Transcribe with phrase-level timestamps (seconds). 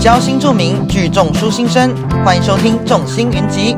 [0.00, 3.74] 交心著名，聚众舒心声，欢迎收听《众星云集》。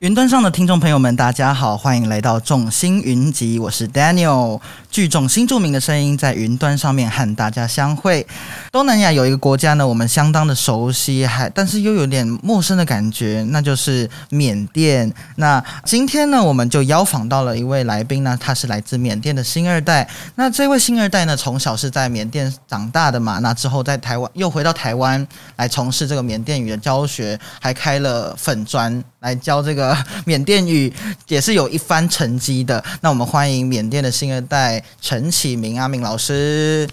[0.00, 4.60] 云端上的听众朋友们，大家好，欢迎来到众星云集，我是 Daniel。
[4.90, 8.26] 聚众新著名的声音在云端上面和大家相会。
[8.72, 15.12] 东南亚有一个国家呢，我们相当的熟悉，还但是又有点陌生的感觉，那就是缅甸。
[15.36, 20.08] 那今天呢，我们就邀访到了一位来宾呢，他是来自缅甸的新二代。
[20.34, 25.26] 那这位新二代呢，从小是在缅甸长大的嘛，那之后在台湾又回到台湾
[25.56, 30.92] 来从事这个缅甸语的教学，还开了粉专来教这个缅甸语，
[31.28, 32.82] 也是有一番成绩的。
[33.00, 34.77] 那我们欢迎缅甸的新二代。
[35.00, 36.88] 陈启明阿明老师，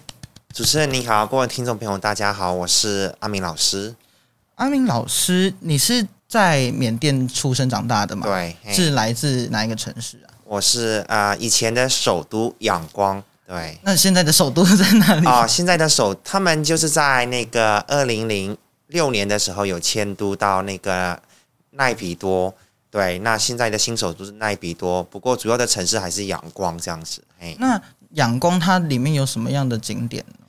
[0.53, 3.95] 主持人你好，各位听众朋友大家好，我是阿明老师。
[4.55, 8.25] 阿明老师，你是在缅甸出生长大的吗？
[8.25, 10.31] 对，是来自哪一个城市啊？
[10.45, 13.21] 我是啊，以前的首都仰光。
[13.47, 15.27] 对，那现在的首都在哪里？
[15.27, 21.19] 啊，现在的首，他们就是在那个二零零六年的时候有迁都到那个
[21.71, 22.53] 奈比多。
[22.95, 27.21] 对，那现在的新手都是奈比多，不过主要的城市还是仰光这样子。
[27.41, 30.45] 哎，那仰光它里面有什么样的景点呢？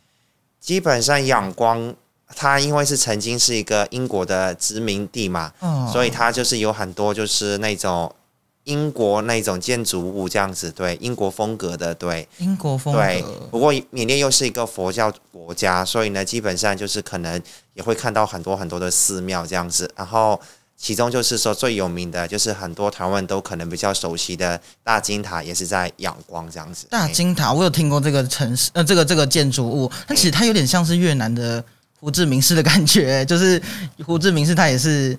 [0.61, 1.93] 基本上仰光
[2.29, 5.53] 它因为是曾经是一个英国的殖民地嘛，
[5.93, 8.15] 所以它就是有很多就是那种
[8.63, 13.01] 英国那种建筑物这样子，对，英国风格的，对，英国风格。
[13.01, 17.43] 对，不过缅甸又是一个佛教国家，所以呢，基本上就是可能
[17.75, 20.41] 也会看到很多很多的寺庙这样子，然后。
[20.79, 26.87] 其中就是说最有名的就是很多台湾都可能比较熟悉的大金塔，也是在仰光这样子。
[26.91, 31.65] 大金塔，我有听过这个城市，呃，这个这个建筑物，但其实它有点像是越南的
[31.99, 33.61] 胡志明市的感觉，就是
[34.05, 35.19] 胡志明市它也是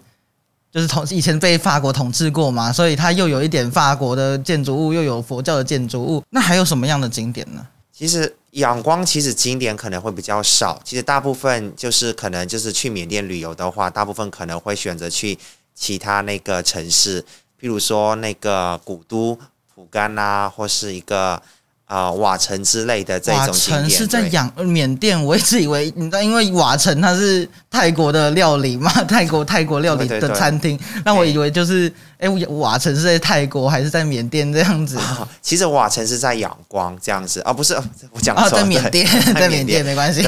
[0.71, 6.23] 就是统以前被法国统治过嘛，所以它又有一点法国的建筑物，又有佛教的建筑物。
[6.29, 7.65] 那还有什么样的景点呢？
[7.91, 15.37] 其实仰光其实景点可能会比较少，其实大部分就是可能就是去缅甸旅游的话，大部分可能会选择去
[15.75, 19.37] 其他那个城市，譬如说那个古都
[19.75, 21.41] 蒲甘啊，或是一个。
[21.87, 34.97] 啊，瓦城之类的这种瓦城是在养缅甸，我一直以为你知道，因为瓦城它是泰国的料理嘛，泰国泰国料理的餐厅，那我以为就是哎，瓦城是在泰国还是在缅甸这样子？
[35.41, 37.75] 其实瓦城是在仰光这样子啊，不是
[38.11, 39.05] 我讲错，在缅甸，
[39.35, 40.25] 在缅甸没关系。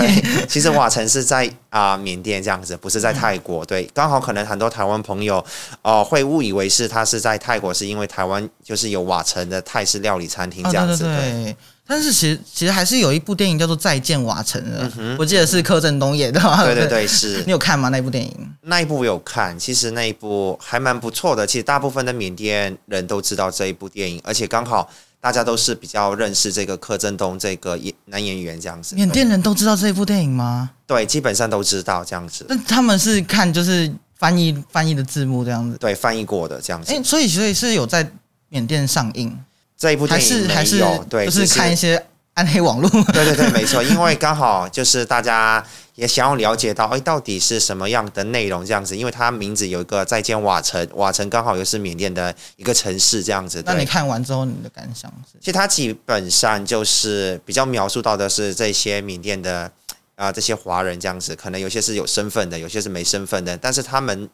[0.47, 3.65] 其实瓦城是在啊缅甸这样子，不是在泰国。
[3.65, 5.43] 对，刚好可能很多台湾朋友
[5.81, 11.03] 哦会误以为是他是在泰国，是因为台湾就是有瓦城的泰式料理餐厅这样子。
[11.03, 11.55] 对。
[11.89, 16.39] 但是其实其实还是有一部电影叫做《再见瓦城》的，我记得是柯震东演的。
[16.63, 17.89] 对对对，是你有看吗？
[17.89, 18.53] 那部电影？
[18.61, 21.47] 那一部有看，其实那一部还蛮不错的。
[21.47, 24.87] 其实大部分的缅甸人都知道这一部电影，而且刚好
[25.19, 28.93] 大家都是比较认识这个柯震东这个演男演员这样子。
[28.93, 30.69] 缅甸人都知道这一部电影吗？
[30.85, 32.45] 对，基本上都知道这样子。
[32.47, 35.75] 那他们是看就是翻译翻译的字幕这样子？
[35.79, 36.93] 对，翻译过的这样子。
[36.93, 38.07] 哎，所以所以是有在
[38.49, 39.35] 缅甸上映。
[39.79, 42.89] 这一部电影还是对，就是看一些暗黑网络。
[43.13, 48.97] 对对对，没错，因为刚好就是大家也想要了解到，哎，到底是什么样的内容这样子？
[48.97, 53.63] 因为它名字有一个再见瓦城，瓦城刚好又是缅甸的一个城市这样子。
[53.65, 55.39] 那你看完之后你的感想是？
[55.39, 59.71] 其实它基本上就是比较描述到的是这些缅甸的
[60.15, 64.29] 啊这些华人这样子，可能有些是有身份的，有些是没身份的，但是他们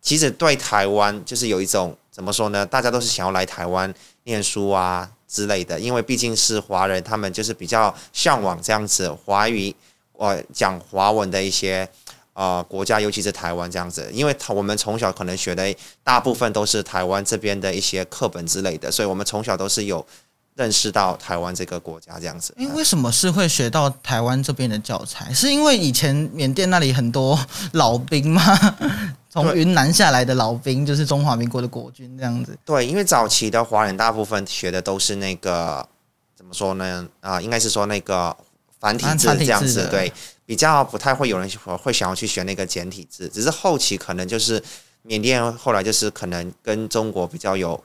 [0.00, 2.64] 其实对台湾就是有一种怎么说呢？
[2.64, 3.94] 大家都是想要来台湾。
[4.24, 9.72] 念书啊之类的，因为毕竟是华人，他们就是比较向往这样子华语，
[10.14, 11.88] 呃，讲华文的一些
[12.32, 14.10] 呃国家，尤其是台湾这样子。
[14.12, 15.72] 因为他我们从小可能学的
[16.02, 20.04] 大部分都是台湾这边的一些课本之类的，所以我们从小都是有
[20.56, 22.52] 认识到台湾这个国家这样子。
[22.58, 25.32] 因为什么是会学到台湾这边的教材？
[25.32, 27.38] 是因为以前缅甸那里很多
[27.74, 28.42] 老兵吗？
[29.42, 32.56] 从云南下来的老兵，就是中华民国的国军这样子。
[32.64, 35.86] 对，因为早期的华人大部分学的都是那个
[36.34, 37.06] 怎么说呢？
[37.20, 38.34] 啊，应该是说那个
[38.80, 39.86] 繁体字这样子。
[39.90, 40.12] 对，
[40.46, 41.48] 比较不太会有人
[41.82, 43.28] 会想要去学那个简体字。
[43.28, 44.62] 只是后期可能就是
[45.02, 47.82] 缅甸后来就是可能跟中国比较有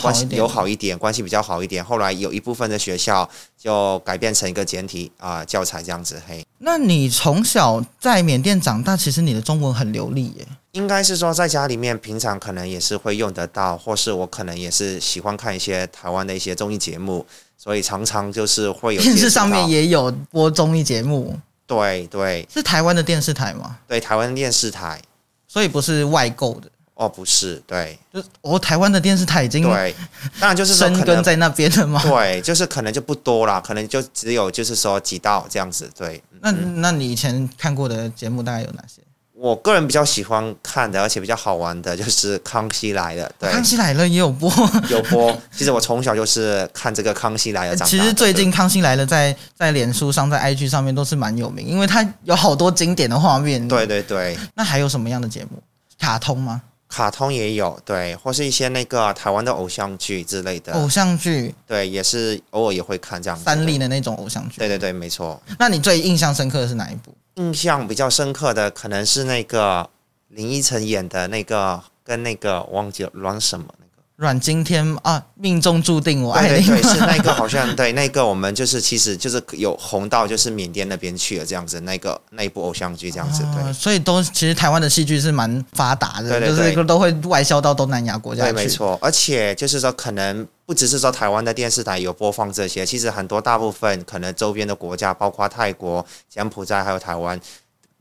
[0.00, 1.84] 关系友好一点，关系比较好一点。
[1.84, 3.28] 后来有一部分的学校
[3.58, 6.20] 就改变成一个简体啊教材这样子。
[6.26, 10.46] 嘿，那你从小在缅甸长大，其实你的中文很流利耶。
[10.72, 17.24] 应该是说，在家里面平常可能也是会用得到，或是我可能也是喜欢看一些台湾的一些综艺节目，
[17.56, 21.38] 所以常常就是会有电视上面也有播综艺节目。
[21.66, 23.78] 对对，是台湾的电视台吗？
[23.86, 25.00] 对，台湾电视台，
[25.46, 26.68] 所以不是外购的。
[26.94, 29.94] 哦，不是，对就是哦，台湾的电视台已经对，
[30.38, 32.00] 当然就是 生根在那边了嘛？
[32.02, 35.90] 对，就是可能就不多啦，可能就只有就是说几道这样子。
[35.96, 39.02] 对，那那你以前看过的节目大概有哪些？
[39.36, 43.26] 我个人比较喜欢看的，而且比较好玩的，就是《康熙来了》。
[43.40, 44.48] 对，康熙来了也有播。
[44.88, 45.36] 有播。
[45.50, 47.90] 其实我从小就是看这个《康熙来了》长大。
[47.90, 53.66] 其实最近《康熙来了》在在脸书上、在 IG 上面都是蛮有名，因为它有好多经典的画面。
[53.66, 54.38] 对对对。
[54.54, 55.60] 那还有什么样的节目？
[55.98, 56.62] 卡通吗？
[56.94, 60.72] 卡通也有，对，或是一些那个台湾的偶像剧之类的。
[60.74, 63.36] 偶像剧，对，也是偶尔也会看这样。
[63.36, 64.58] 三立的那种偶像剧。
[64.58, 65.42] 对对对，没错。
[65.58, 67.12] 那你最印象深刻的是哪一部？
[67.34, 69.90] 印象比较深刻的可能是那个
[70.28, 73.66] 林依晨演的那个，跟那个忘记了阮什么。
[74.16, 76.64] 阮经天啊，命中注定我爱你。
[76.64, 83.44] 对对对，是那个 好像对那个我们就是其实就是有红到就是缅甸那边去了这样子，那个那一部偶像剧这样子。
[83.52, 88.52] 对，所以都其实台湾的戏剧是蛮发达的，就是都会外销到东南亚国家去。
[88.52, 88.96] 对，没错。
[89.02, 97.40] 而且就是说，可能不只是说台湾的电视台有播放这些，其实很多大部分可能周边的国家，包括泰国、柬埔寨还有台湾。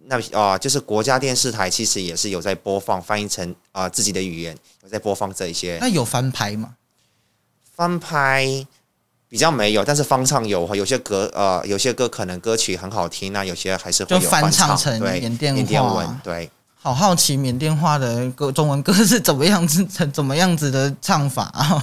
[0.06, 5.78] 那啊，就是国家电视台其实也是有在播放，翻译成啊自己的语言，有在播放这一些。
[5.80, 6.76] 那有翻拍吗？
[7.76, 8.68] 翻拍
[9.30, 16.50] 比较没有，但是翻唱有，有些歌呃，有些歌可能歌曲很好听，那有些还是会有翻唱成缅甸文，对。
[16.84, 21.82] 好好奇缅甸话的歌，中文歌是怎么样子、怎怎么样子的唱法啊？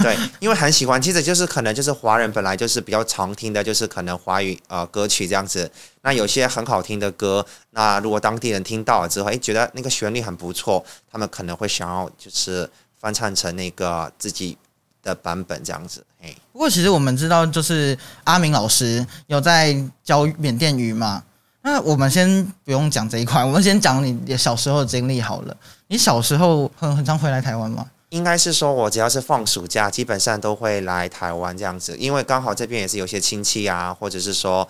[0.00, 5.68] 对，因为很喜欢，其实就是可能就是华人本来就是比较常听的，就是可能华语呃歌曲这样子。
[6.02, 12.70] 那有些很好听的歌，那如果当地人听到了之后，哎，觉得那个旋律很不错，他们可能会想要就是
[13.00, 14.56] 翻唱成那个自己
[15.02, 16.04] 的版本这样子。
[16.22, 21.24] 哎，不过其实我们知道，就是阿明老师有在教缅甸语嘛。
[21.66, 25.56] 那我们先不用讲这一块，我们先讲你小时候的经历好了。
[25.88, 27.84] 你小时候很很常回来台湾吗？
[28.10, 34.66] 应该是说，我只要是放暑假，基本上都会来台湾这样子，因为刚好这边也是有些亲戚啊，或者是说，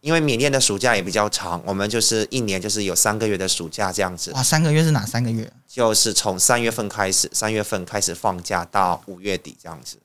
[0.00, 4.32] 因为缅甸的暑假也比较长，我们就是一年就是有三个月的暑假这样子。
[4.32, 5.48] 哇，三个月是哪三个月？
[5.68, 9.98] 就是从三月份开始，三月份开始放假到五月底这样子。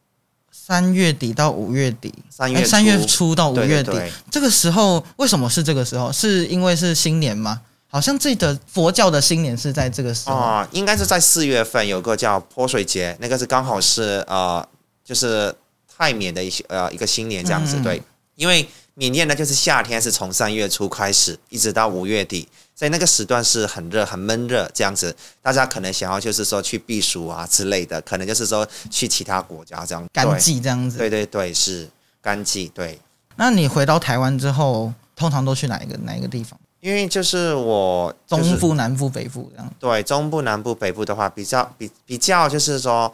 [0.66, 3.92] 三月底到五月底，三月三月初到五月底，
[4.32, 6.12] 这个时候为什么是这个时候？
[6.12, 7.62] 是因为是新年吗？
[7.86, 14.68] 好像记得佛教的新年是在这个时候啊，应该是在四月份有个叫泼水节，那个是刚好是呃，
[15.04, 15.54] 就是
[15.96, 17.80] 泰缅的一些呃一个新年这样子。
[17.84, 18.02] 对，
[18.34, 22.48] 因为缅甸呢就是夏天是从三月初开始，一直到五月底。
[22.78, 30.06] 所以那个时段是很热、很闷热这样子，大家可能想要就是说去避暑啊之类的，可能就是说去其他国家这样。
[30.12, 30.98] 干季这样子。
[30.98, 31.90] 对对对，是
[32.22, 32.70] 干季。
[32.74, 33.00] 对。
[33.38, 36.60] 那你回到台湾之后，通常都去哪一个哪一个地方？
[36.82, 39.74] 因为就是我中部、南部、北部这样。
[39.80, 43.12] 对，中部、南部、北部的话，比较比比较就是说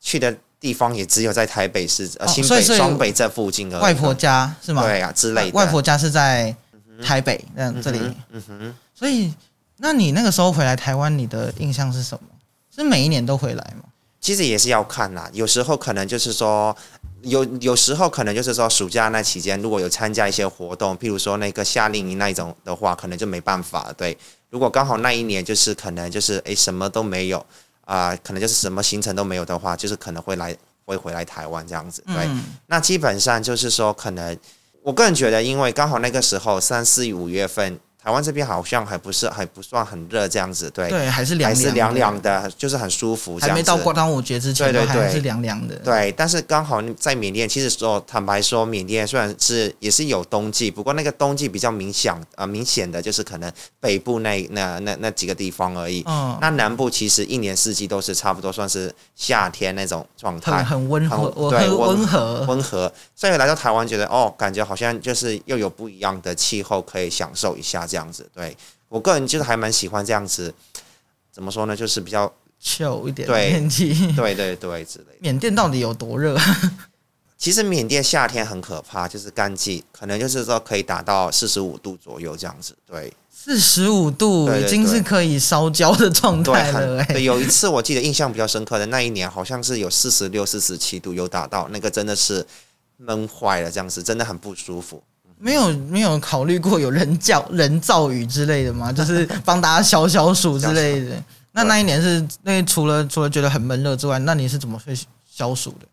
[0.00, 3.80] 去的地方也只有在台北市呃、新北、双北这附近的。
[3.80, 4.84] 外婆家是吗？
[4.84, 5.56] 对啊，之类的。
[5.58, 6.54] 外婆家是在
[7.02, 7.98] 台北，嗯，这里。
[8.30, 8.74] 嗯哼。
[8.94, 9.34] 所以，
[9.78, 12.28] 那你那个时候回来台湾，你的印象是什么？
[12.72, 13.82] 是每一年都回来吗？
[14.20, 16.74] 其实也是要看啦，有时候可能就是说，
[17.22, 23.92] 有有时候可能就是说，暑假那期间如果有参加一些活动，譬如说那个夏令营那一种的话，可能就没办法。
[23.96, 24.16] 对，
[24.50, 27.44] 如果刚好那一年就是可能就是诶什么都没有
[27.84, 32.02] 啊，可能就是什么行程都没有的话，就是可能会来会回来台湾这样子。
[32.06, 32.28] 对，
[32.66, 34.36] 那基本上就是说，可能
[34.82, 37.78] 我个人觉得，因为刚好那个时候三四五月份。
[38.04, 43.38] 台湾这边好像还不是还不算很热这样子，对，对，还是凉还是凉凉的，就是很舒服。
[43.38, 45.76] 还没到过端午节之前，对对对，是凉凉的。
[45.76, 56.02] 对，但是刚好在缅甸，其实说坦白说，缅甸虽然是也是有冬季，不过那个冬季比较明显啊，明显的就是可能北部那那那那几个地方而已。
[56.06, 62.92] 嗯，那南部其实一年四季都是差不多算是夏天那种状态，很温和，对，温和温和。
[63.14, 68.56] 所以来到台湾，觉得哦，感觉好像就是又有不一样的气候可以享受一下这样子，对。
[68.88, 70.52] 我个人就是还蛮喜欢这样子，
[71.30, 71.76] 怎么说呢？
[71.76, 72.30] 就是比较
[72.60, 75.04] 秋一点的天气，对对对之类。
[75.20, 76.36] 缅甸到底有多热？
[77.38, 82.76] 其实缅甸夏天很可怕，就是干季，可能就是说可以达到四十五度左右这样子。
[82.86, 87.04] 对，四十五度已经是可以烧焦的状态了。
[87.06, 92.46] 对，有一次我记得印象比较深刻的那一年，好像是有四十六、四十七度有达到，那个真的是
[92.98, 95.02] 闷坏了，这样子真的很不舒服。
[95.42, 98.90] 没有没有考虑过有人叫人造雨之类的吗？
[98.94, 101.20] 就是帮大家消消暑之类的。
[101.50, 104.96] 那那一年是那除了除了觉得很闷热之外，那你是怎么去
[105.28, 105.86] 消暑的？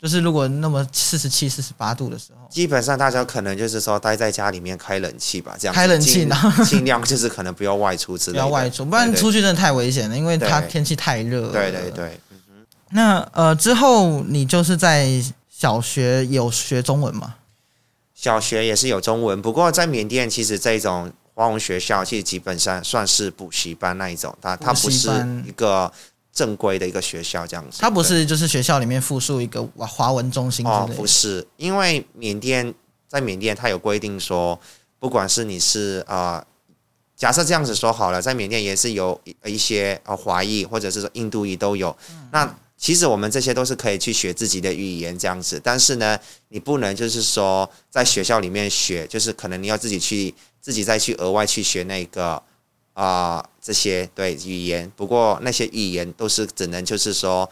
[0.00, 11.52] 就是如果那么四十七、四十八度的时候，基本上大家可能就是说待在家里面开冷气吧，这样开冷气尽然后尽量就是可能不要外出之不类的，要外出，不然出去真的太危险了，因为它天气太热了。
[11.52, 12.18] 对对对，
[12.92, 15.06] 那呃之后你就是在
[15.50, 17.34] 小学有学中文吗？
[18.20, 25.08] 小学也是有中文，不过在缅甸其实这种华文学校其实基本上算是补习班那一种，它它不是
[25.46, 25.90] 一个
[26.30, 27.78] 正规的一个学校这样子。
[27.80, 30.86] 它不是就是学校里面附属一个华华文中心之哦。
[30.94, 32.74] 不是，因为缅甸
[33.08, 34.60] 在缅甸它有规定说，
[34.98, 36.44] 不管是你是呃，
[37.16, 41.96] 假设这样子说好了，在缅甸也是有一一些呃华裔或者是说印度裔都有。
[42.10, 46.18] 嗯那其实我们这些都是可以去学自己的语言这样子，但是呢，
[46.48, 52.42] 你不能就是说在学校里面学，就是可能你要自己去自己再去额外去学那个
[52.94, 54.90] 啊、这些对语言。
[54.96, 57.48] 不过那些语言都是只能就是说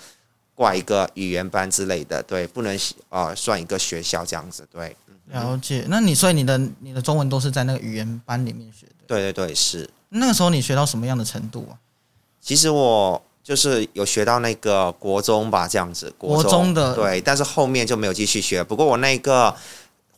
[0.55, 2.79] 挂一个语言班之类的，对，不能
[3.11, 5.85] 啊、算一个学校这样子，对，了解。
[5.89, 9.05] 那你所以你的你的中文都是在那个语言班里面学的？
[9.07, 9.89] 对对对，是。
[10.09, 11.77] 那个时候你学到什么样的程度啊？
[12.41, 18.63] 其实我就是有学到那个国中吧，这样子，国中的对，但是后面就没有继续学。
[18.63, 19.57] 不过我那个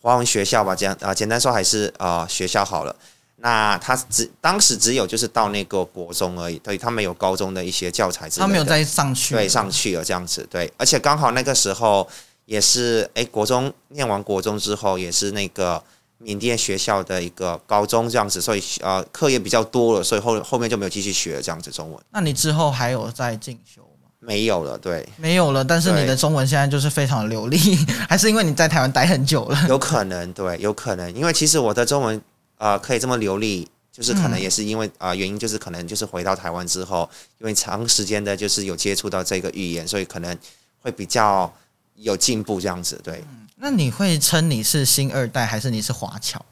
[0.02, 2.96] 华文学校吧，这样啊、简单说还是呃学校好了。
[3.37, 8.49] 那他只当时只有就是到那个国中而已，对他没有高中的一些教材之类的。
[8.49, 9.37] 他没有再上去。
[9.37, 12.08] 对，上去了这样子，对，而且刚好那个时候
[12.46, 15.80] 也是，哎，国中念完国中之后，也是那个
[16.22, 24.08] 缅甸学校的一个高中这样子，所以呃课业比较多了，所以后后面就没有继续学这样子中文，那你之后还有在进修吗？
[24.20, 27.58] 没有了，对，没有了，但是你的中文现在就是非常流利，
[28.08, 29.66] 还是因为你在台湾待很久了？
[29.68, 32.22] 有可能，对，有可能，因为其实我的中文
[32.58, 33.68] 呃可以这么流利。
[33.92, 40.38] 就是可能嗯也是因为啊、呃原因就是可能就是回到台湾之后，因为长时间的就是有接触到这个语言，所以可能
[40.80, 41.52] 会比较
[41.96, 42.98] 有进步这样子。
[43.02, 43.22] 对，
[43.62, 46.43] 那你会称你是新二代，还是你是华侨？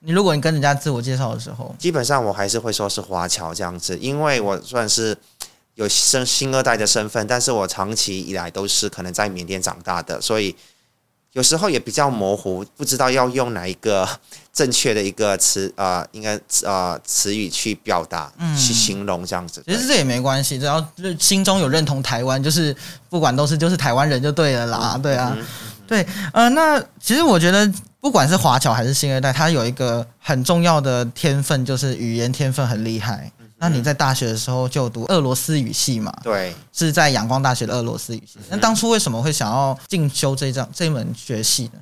[0.00, 5.16] 你如果你跟人家自我介绍的时候，基本上我还是会说是华侨这样子，因为我算是
[5.74, 10.56] 有新新二代的身份，但是我长期以来都是可能在缅甸长大的，所以
[11.32, 14.08] 有时候也比较模糊，不知道要用哪一个
[14.52, 19.62] 正确的一个词呃，应该啊词语去表达、嗯去形容这样子。
[19.66, 22.74] 其实这也没关系，只要就是心中有认同台湾，就是
[23.10, 25.46] 不管都是就是台湾人就对了啦，对啊，嗯
[25.86, 33.30] 对，呃，那其实我觉得不管是华侨还是新二代，他有一个很重要的天分，就是语言天分很厉害。
[33.38, 36.12] 嗯那你在大学的时候就读俄罗斯语系嘛？
[36.22, 38.38] 对，是在阳光大学的俄罗斯语系。
[38.50, 41.78] 那当初为什么会想要进修这张这门学系呢？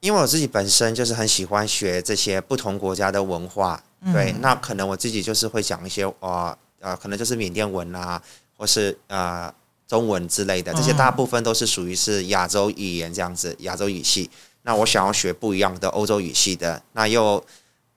[0.00, 3.80] 因为我自己本身就是很喜欢学这些不同国家的文化，
[4.12, 8.20] 对，那可能我自己就是会讲一些呃呃，可能就是缅甸文啊，
[8.56, 9.52] 或是呃
[9.90, 14.30] 中文之类的，这些嗯大部分都是属于是亚洲语言这样子，亚洲语系。
[14.62, 17.44] 那我想要学不一样的欧洲语系的，那又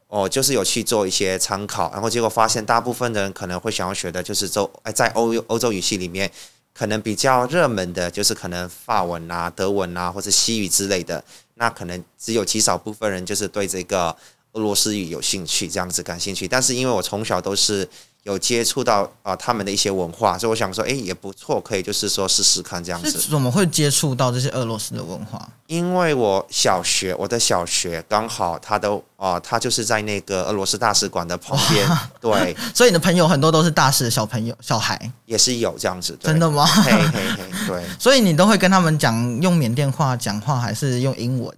[0.08, 6.32] 哦就是有去做一些参考，然后结果发现大部分的人可能会想要学的就是周哎在欧欧洲语系里面。
[6.76, 11.24] 可能比较热门的就是可能法文啊、德文啊，或者西语之类的。
[11.54, 14.08] 那可能只有极少部分人就是对这个
[14.54, 16.48] 俄罗斯语有兴趣，这样子感兴趣。
[16.48, 17.88] 但是因为我从小都是
[18.24, 23.12] 有接触到啊、他们的一些文化，所以我想说，哎，也不错，可以就是说试试看这样子。
[23.30, 25.46] 怎么会接触到这些俄罗斯的文化？
[25.68, 31.90] 因为我小学，我的小学刚好他都啊、他就是在那个俄罗斯大使馆的旁边，
[32.20, 36.14] 对， 所以你的朋友很多都是大使的小朋友、小孩，也是有这样子。
[36.20, 36.66] 对真的吗？
[36.66, 41.54] 嘿嘿嘿，对， 所以你都会跟他们讲用缅甸话讲话，还是用英文？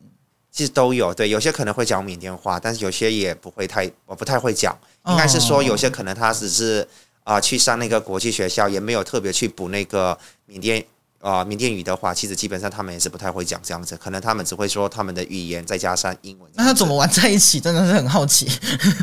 [0.56, 1.14] 其实都有。
[1.14, 4.74] 对，有些可能会讲缅甸话，但是有些也不会太，我不太会讲。
[5.08, 6.88] 应该是说有些可能他只是
[7.26, 10.84] 啊、去上那个国际学校，也没有特别去补那个缅甸
[11.20, 16.50] 啊、缅甸语的话，其实基本上他们也是不太会讲这样子，可能他们只会说他们的语言，再加上英文。
[16.54, 17.60] 那他怎么玩在一起？
[17.60, 18.48] 真的是很好奇。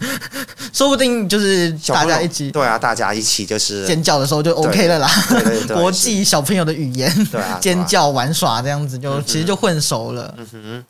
[0.73, 5.09] 说不定就是大家一起对啊，大家一起就是尖叫的时候就 OK 了啦。
[5.29, 10.35] 对对对，国际小朋友的语言，对啊，尖叫玩耍这样子就，其实就混熟了。
[10.39, 10.85] 嗯哼。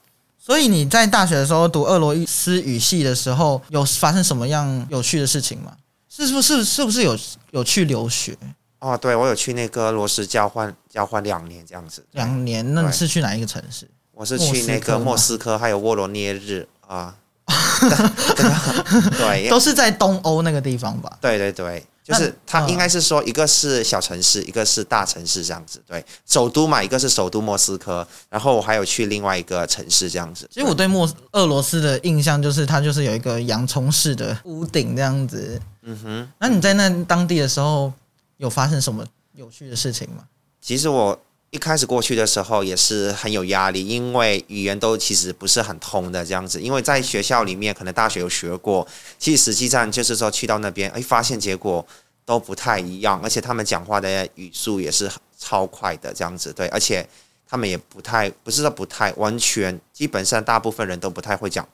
[0.44, 5.72] 所以你在大学的时候读俄罗斯语系的时候，有发生什么样有趣的事情吗？
[6.08, 7.16] 是不是是不是有
[7.52, 8.36] 有去留学
[8.80, 12.04] 哦，对，我有去那个俄罗斯交换交换两年这样子。
[12.10, 12.74] 两年？
[12.74, 13.88] 那你是去哪一个城市？
[14.10, 17.14] 我是去那个莫莫斯科还有沃罗涅日啊。
[19.16, 21.18] 对，都是在东欧那个地方吧？
[21.20, 25.80] 对对对，就是它应该是说，一个是小城市，一个是大城市这样子。
[25.86, 30.48] 对，首都嘛，一个是首都莫斯科，然后我还有去另外一个城市这样子。
[30.52, 35.60] 其实我对莫俄罗斯的印象就是它就是有一个洋葱式的屋顶这样子。
[35.82, 37.92] 嗯哼，那你在那当地的时候
[38.38, 39.04] 有发生什么
[39.34, 40.24] 有趣的事情吗？
[40.60, 41.16] 其实我
[41.52, 46.58] 一开始过去的时候也是很有压力，因为语言都其实不是很通的这样子。
[46.58, 51.86] 因为在学校里面，可能大学有学过，其实实际上就是说去到那边，哎，发现结果
[52.24, 56.50] 都不太一样，而且他们讲话的语速也是超快的这样子。
[56.54, 57.06] 对，而且
[57.46, 61.68] 他们也不太，不是说不太完全，基本上大部分人都不太会讲。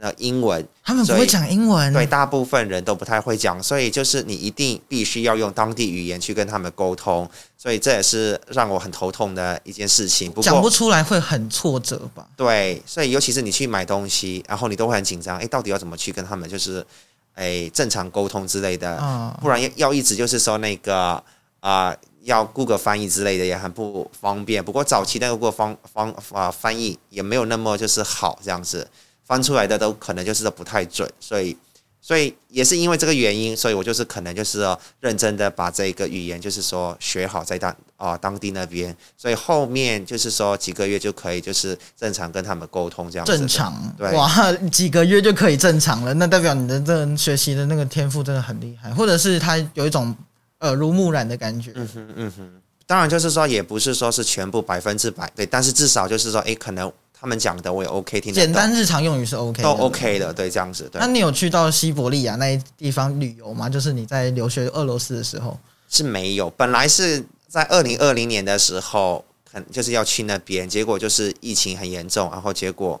[0.00, 10.32] 呃，英文，他们不会讲英文，对，大部分人都不太会讲，所以就是你一定必须要用当地语言去跟他们沟通，所以这也是让我很头痛的一件事情。
[10.40, 12.24] 讲不出来会很挫折吧？
[12.36, 16.86] 对，所以尤其是你去买东西，然后你都会很紧张，哎，到底要怎么去跟他们就是
[17.34, 18.96] 哎正常沟通之类的，
[19.42, 21.20] 不然要要一直就是说那个
[21.58, 24.64] 啊，要 Google 翻译之类的也很不方便。
[24.64, 28.88] 不过早期那个 Google 方方啊翻译也没有那么就是好这样子。
[29.28, 31.54] 翻出来的都可能就是不太准，所以，
[32.00, 34.64] 所以也是因为这个原因，所以我就是可能就是
[35.00, 43.26] 认真的把这个语言就是说学好，在当啊当地那边，所以后面就是说几个月就可以就是正常跟他们沟通这样。
[43.26, 50.16] 正常，对，哇，几个月就可以正常了，那代表你的这学习的那个天赋真的很厉害，或者是他有一种
[50.60, 51.72] 耳濡目染的感觉。
[51.74, 52.50] 嗯哼，嗯哼，
[52.86, 56.90] 当然就是说也不是说是全部百分之百对，但是至少就是说，哎，可能。
[57.20, 60.88] 他们讲的我也 OK 听，简单日常用语是 OK，都 OK 的，对，这样子。
[60.90, 63.68] 对，那你有去到西伯利亚那地方旅游吗？
[63.68, 65.58] 就是你在留学俄罗斯的时候
[65.88, 73.00] 是没有，本来是在二零二零年的时候，很就是要去那边，结果就是疫情很严重，然后结果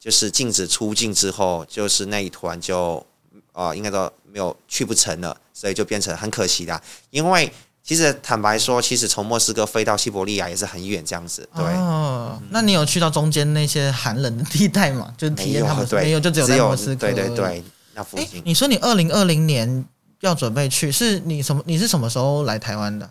[0.00, 3.04] 就是禁止出境之后，就是那一团就
[3.52, 7.52] 啊，应该说没有去不成了，所以就变成很可惜的，因为。
[7.88, 11.48] 其实坦白说，其实从莫斯科飞到西伯利亚也是很远，这样子。
[11.56, 15.10] 对，哦，那你有去到中间那些寒冷的地带吗？
[15.16, 17.10] 就是体验他们没有，就只有在莫斯科。
[17.10, 17.64] 对对对，
[17.94, 18.42] 那附近。
[18.44, 19.86] 你说你二零二零年
[20.20, 21.62] 要准备去，是你什么？
[21.64, 23.10] 你是什么时候来台湾的？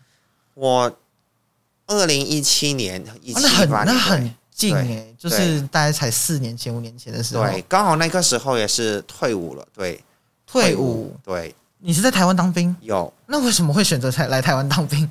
[0.53, 0.95] 我
[1.87, 3.03] 二零一七年，
[3.33, 7.43] 那很那很近哎，就是大概才四年前、五年前的时候。
[7.45, 9.67] 对，刚好那个时候也是退伍了。
[9.75, 10.03] 对，
[10.45, 11.17] 退伍。
[11.25, 11.55] 对。
[11.79, 12.75] 你是在台湾当兵？
[12.81, 15.09] 有，那为什么会选择台来台湾当兵？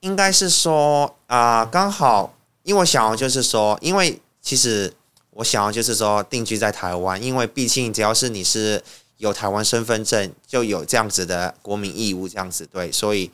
[0.00, 2.32] 应该是说啊，刚好，
[2.62, 4.92] 因为我想要就是说，因为其实
[5.30, 8.82] 我想要就是说定居在台湾，因为毕竟只要是你是
[9.16, 13.30] 有台湾身份证，就有这样子的国民义务，这样子对，所以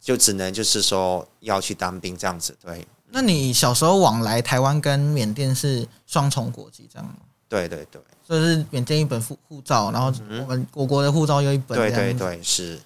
[0.00, 2.86] 就只能就是说要去当兵这样子对。
[3.10, 7.14] 那你小时候往来台湾跟缅甸是双重国籍这样吗？
[7.48, 8.02] 对对对。
[8.28, 10.12] 就是缅甸一本护护照，然后
[10.42, 12.78] 我们我国的护照又一本，对对对，是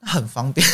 [0.00, 0.66] 很方便，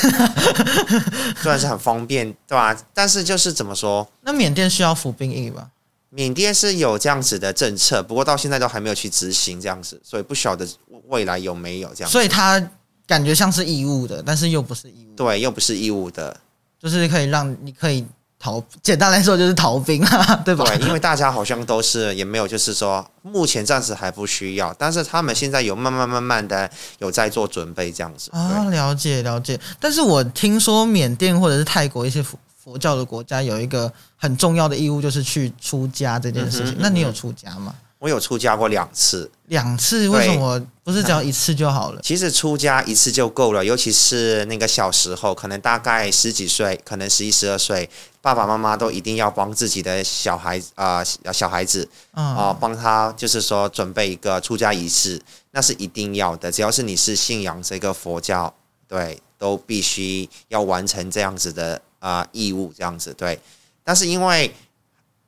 [1.43, 2.77] 虽然是很方便，对吧？
[2.95, 4.09] 但是就是怎么说？
[4.21, 5.69] 那缅甸需要服兵役吧？
[6.11, 10.69] 缅甸是有这样子的政策，不过到现在都还没有去执行这样子，所以不晓得
[11.09, 12.11] 未来有没有这样。
[12.11, 12.63] 所以它
[13.07, 16.37] 感觉像是义务的，但是又不是义务，对，又不是义务的，
[16.79, 18.07] 就是可以让你可以。
[18.43, 20.65] 逃，简单来说就是逃兵啊， 对吧？
[20.65, 29.59] 对，因为大家好像都是也没有，就是说目前暂时还不需要，但是他们现在有慢慢慢慢的有在做准备这样子啊，了解了解。
[29.79, 36.77] 但是我听说缅甸或者是泰国一些佛佛教的国家有一个很重要的义务，就是去出家这件事情。
[36.81, 37.73] 那你有出家吗？
[38.03, 42.01] 我有出家过两次，两次为什么不是只要一次就好了？
[42.03, 47.89] 其实出家一次就够了，尤其是那个小时候，可能大概十几岁，可能十一十二岁，
[48.21, 56.51] 爸爸妈妈都一定要帮自己的小孩啊小孩子啊帮他，就是说准备一个出家仪式，那是一定要的。
[56.51, 58.53] 只要是你是信仰这个佛教，
[58.89, 63.39] 对，都必须要完成这样子的啊义务，这样子对。
[63.85, 64.53] 但是因为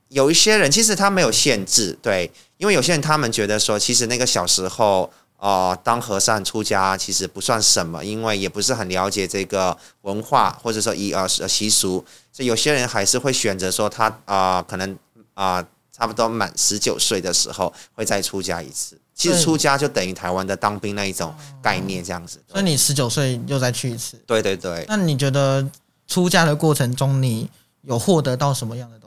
[0.09, 2.29] 有一些人，其实他没有限制，对。
[2.65, 14.97] 因为有些人他们觉得说，其实那个小时候，呃，当和尚出家其实不算什么，因为也不是很了解这个文化或者说一呃习俗，所以有些人还是会选择说他啊，可能
[15.35, 18.99] 啊，差不多满十九岁的时候会再出家一次。
[19.15, 22.43] 其实出家就等于台湾的当兵那一种概念这样子。
[22.51, 24.19] 所以你十九岁又再去一次？
[24.27, 24.87] 对对对。
[24.89, 25.69] 那你觉得
[26.09, 27.51] 出家的过程中，你
[27.83, 29.04] 有获得到什么样的？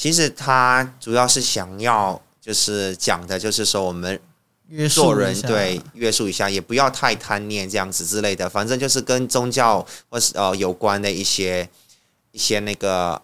[0.00, 4.18] 其实他主要是想要，就是讲的，就是说我们
[4.88, 8.48] 做人对约束一下，也不要太贪念这样子之类的。
[8.48, 11.68] 反正就是跟宗教或是呃有关的一些
[12.32, 13.20] 一些那个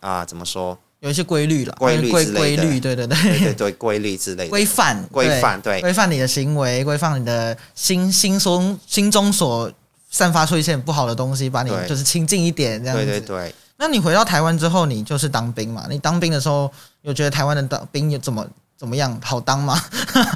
[0.00, 0.78] 啊，怎么说？
[1.00, 9.70] 有一些规律了，规律之类的，对对对对对，规律之类的， 规范规范对，规范你的行为，规范你的心心中心中所
[10.10, 13.04] 散发出一些不好的东西，把你就是清净一点这样子。
[13.04, 13.54] 对对对。
[13.78, 15.86] 那你回到台湾之后，你就是当兵嘛？
[15.88, 16.70] 你当兵的时候，
[17.02, 19.80] 有觉得台湾的当兵有怎么怎么样好当吗？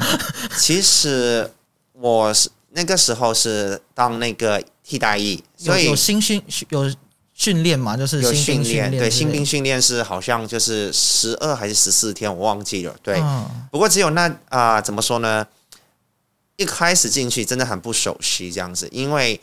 [0.57, 1.50] 其实
[1.92, 6.92] 我是那个时候是当那个替代役，所以有新训有
[7.35, 12.94] 训练嘛，就是有训练，对，新兵训训练是好像就是十二还是十四天，我忘记了。
[13.02, 15.44] 对，嗯不过只有那啊、怎么说呢？
[16.57, 19.40] 一开始进去真的很不熟悉这样子，因为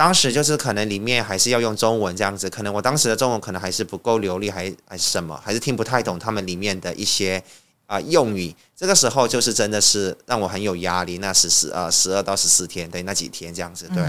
[0.00, 7.42] 当时就是可能里面还是要用中文这样子，可能我当时的中文可能还是不够流利，还还是什么，还是听不太懂他们里面的一些
[7.84, 8.56] 啊、用语。
[8.74, 11.18] 这个时候就是真的是让我很有压力。
[11.18, 14.02] 那十四呃十二到十四天，对，那几天这样子，对。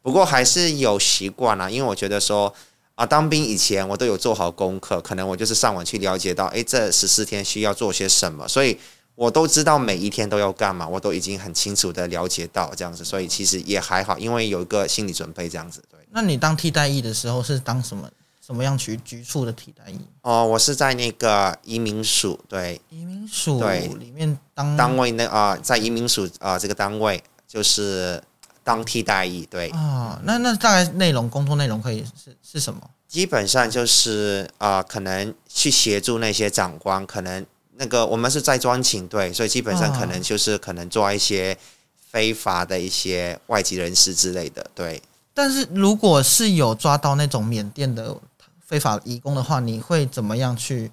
[0.00, 2.54] 不过还是有习惯啦，因为我觉得说
[2.94, 8.78] 啊，当兵以前我都有做好功课，可能我就是上网去了解到，诶，这十四天需要做些什么，所以
[9.14, 15.82] 我都知道每一天都要干嘛，我都已经很清楚的了解到这样子，所以其实也还好，因为有一个心理准备这样子。
[15.90, 18.08] 对，那你当替代役的时候是当什么
[18.44, 20.00] 什么样局局处的替代役？
[20.22, 28.22] 哦，我是在那个移民署对移民署对里面当单位那啊、在移民署啊、这个单位就是
[28.64, 32.80] 当替代役，对，哦、那那大概内容工作内容可以是是什么？
[33.06, 37.44] 基本上就是啊、可能去协助那些长官，可能
[37.76, 41.56] 那个我们是在专勤队，所以基本上哦可能就是可能抓一些
[41.96, 45.02] 非法的一些外籍人士之类的，对。
[45.34, 48.14] 但是如果是有抓到那种缅甸的
[48.60, 50.90] 非法移工的话，你会怎么样去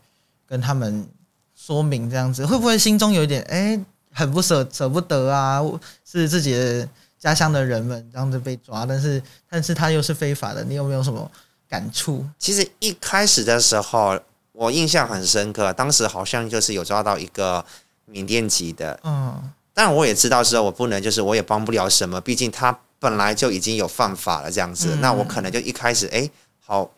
[0.47, 1.05] 跟他们
[1.53, 2.45] 说明这样子？
[2.45, 3.77] 会不会心中有一点哎、
[4.13, 5.61] 很不舍舍不得啊？
[6.09, 6.87] 是自己的
[7.19, 11.29] 家乡的人们这样子被抓，但是但是他又是非法的，你有没有什么
[11.67, 12.25] 感触？
[12.39, 14.17] 其实一开始的时候，
[14.59, 17.63] 我印象很深刻，当时好像就是有抓到一个
[18.05, 26.91] 缅甸籍的，嗯，但我也知道说我不能，就是我也帮不了什么，毕竟他本来就已经有犯法了这样子，嗯那我可能就一开始哎，好。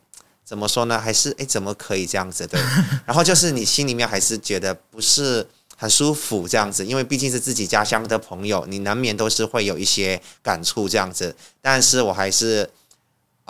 [0.43, 0.99] 怎么说呢？
[0.99, 2.45] 还是哎，怎么可以这样子？
[2.45, 2.59] 对，
[3.05, 5.47] 然后就是你心里面还是觉得不是
[5.77, 11.33] 很舒服这样子，因为毕竟是自己家乡的朋友，你难免都是会有一些感触这样子。
[11.61, 12.69] 但是我还是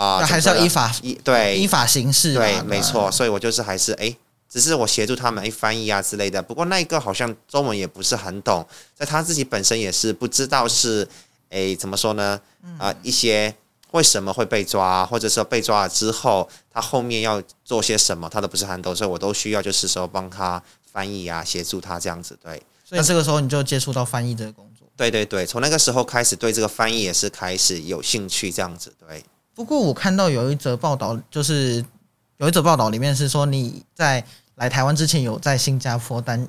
[0.02, 2.34] 啊，那还是要依法依对依法行事。
[2.34, 3.12] 对，没错，。
[3.12, 4.16] 所以我就是还是哎，
[4.50, 6.42] 只是我协助他们哎翻译啊之类的。
[6.42, 11.08] 不过那一个好像中文也不是很懂，在他自己本身也是不知道是
[11.50, 12.42] 哎怎么说呢？
[12.80, 13.54] 啊、一些
[13.92, 20.62] 为什么会被抓，或者说被抓了之后，他后面要做些什么，他都不是很懂，所以我都需要就是说帮他
[20.92, 22.36] 翻译啊，协助他这样子。
[22.42, 24.88] 对，所以这个时候你就接触到翻译这个工作。
[24.98, 28.94] 对对对，从那个时候开始对这个翻译也是开始有兴趣这样子。
[29.00, 31.84] 对，不过我看到有一则报道，就是
[32.38, 34.24] 有一则报道里面是说你在
[34.56, 36.48] 来台湾之前有在新加坡担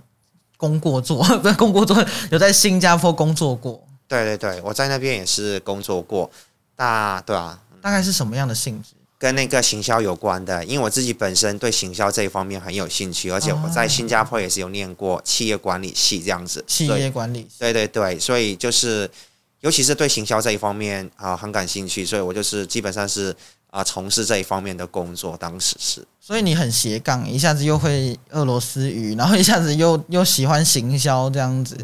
[0.56, 1.96] 工过做， 不是工过做，
[2.30, 6.30] 有在新加坡工作过，对对对，我在那边也是工作过，
[6.76, 8.90] 大对啊，大概是什么样的性质？
[9.18, 16.64] 跟那个行销有关的，因为我自己本身对行销这一方面很有兴趣，而且我在新加坡也是有念过企业管理系这样子。
[16.66, 19.08] 企业管理对对对，所以就是
[19.62, 23.34] 尤其是对行销这一方面啊很感兴趣，所以我就是基本上是
[23.70, 26.06] 啊从事这一方面的工作，当时是。
[26.20, 31.76] 所以你很斜杠，一下子又会俄罗斯语，然后一下子又又喜欢行销这样子。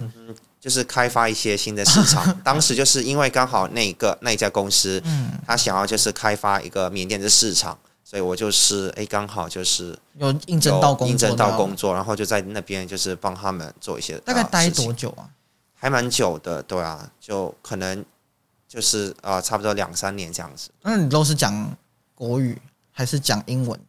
[0.60, 15.30] 就是开发一些新的市场， 当时就是因为刚好那个那一家公司，嗯，他想要就是开发一个缅甸的市场，所以我就是哎刚好就是有应征到工作，应征到工作，然后就在那边就是帮他们做一些大概待多久啊？
[15.80, 18.04] 还蛮久的，对啊，就可能
[18.66, 21.76] 就是啊、差不多两三年这样子那你都是讲
[22.14, 22.60] 国语
[22.90, 23.80] 还是讲英文？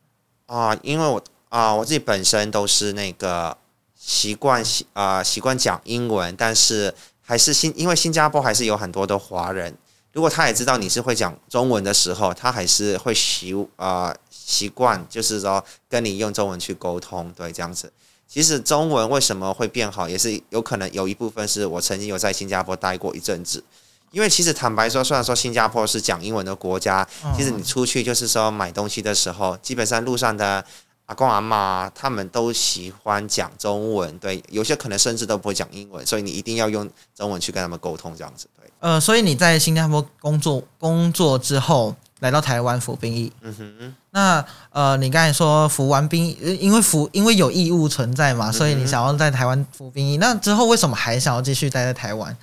[0.46, 3.58] 啊、因为我啊、我自己本身都是那个
[3.96, 9.76] 习惯习啊习惯讲英文，但是还是新因为新加坡还是有很多的华人，
[10.14, 17.92] 如果他也知道你是会讲中文的时候，他还是会习啊习惯，就是说跟你用中文去沟通，对，这样子。
[18.32, 23.64] 其实中文为什么会变好，也是有可能有一部分是我曾经有在新加坡待过一阵子。
[24.12, 30.64] 因为其实坦白说，虽然说新加坡是讲英文的国家，其实你出去就是说买东西的时候，基本上路上的
[31.08, 38.72] 阿公阿妈他们都喜欢讲中文，对，有些可能甚至都不会讲英文，所以你一定要用中文去跟他们沟通，这样子，对。
[38.80, 43.32] 呃，所以你在新加坡工作工作之后，来到台湾服兵役。
[43.42, 50.18] 嗯哼，那呃，你刚才说服完兵因为服因为有义务存在嘛，所以你想要在台湾服兵役。
[50.18, 52.36] 那之后为什么还想要继续待在台湾？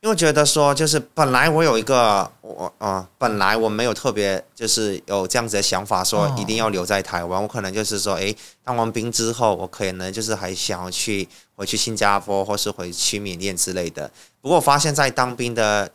[0.00, 7.42] 因为觉得说，就是本来我有一个我啊、本来我没有特别就是有这样子的想法，说哦一定要留在台湾。
[7.42, 14.08] 我可能就是说，诶，当完兵之后，我可能就是还想要去回去新加坡，或是回去缅甸之类的。
[14.40, 15.90] 不过我发现，在当兵的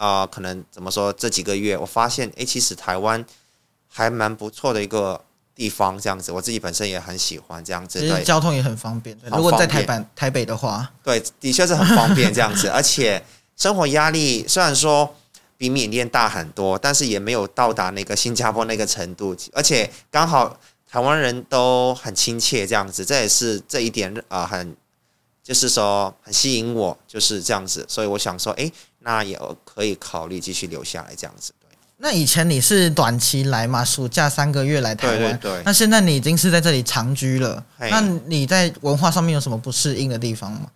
[0.00, 3.22] 啊、可能怎么说这几个月，我发现，诶，其实台湾
[3.86, 5.22] 还蛮不错的一个
[5.54, 8.00] 地方，这样子，我自己本身也很喜欢这样子。
[8.00, 9.14] 对，交通也很方便。
[9.24, 13.22] 如果在台北台北的话，对，的确是很方便这样子，而且
[13.58, 15.14] 生活压力虽然说
[15.58, 20.58] 比缅甸大很多，但是也没有到达那个新加坡那个程度，而且刚好
[20.90, 24.74] 台湾人都很亲切这样子，这也是这一点啊、很
[25.42, 31.68] 就是说很吸引我，就是这样子，所以我想说，诶，那也可以考虑继续留下来这样子，对。
[31.98, 40.70] 那以前你是短期来嘛，暑假三个月来台湾，对对对那现在你已经是在这里长居了，那你在文化上面有什么不适应的地方吗？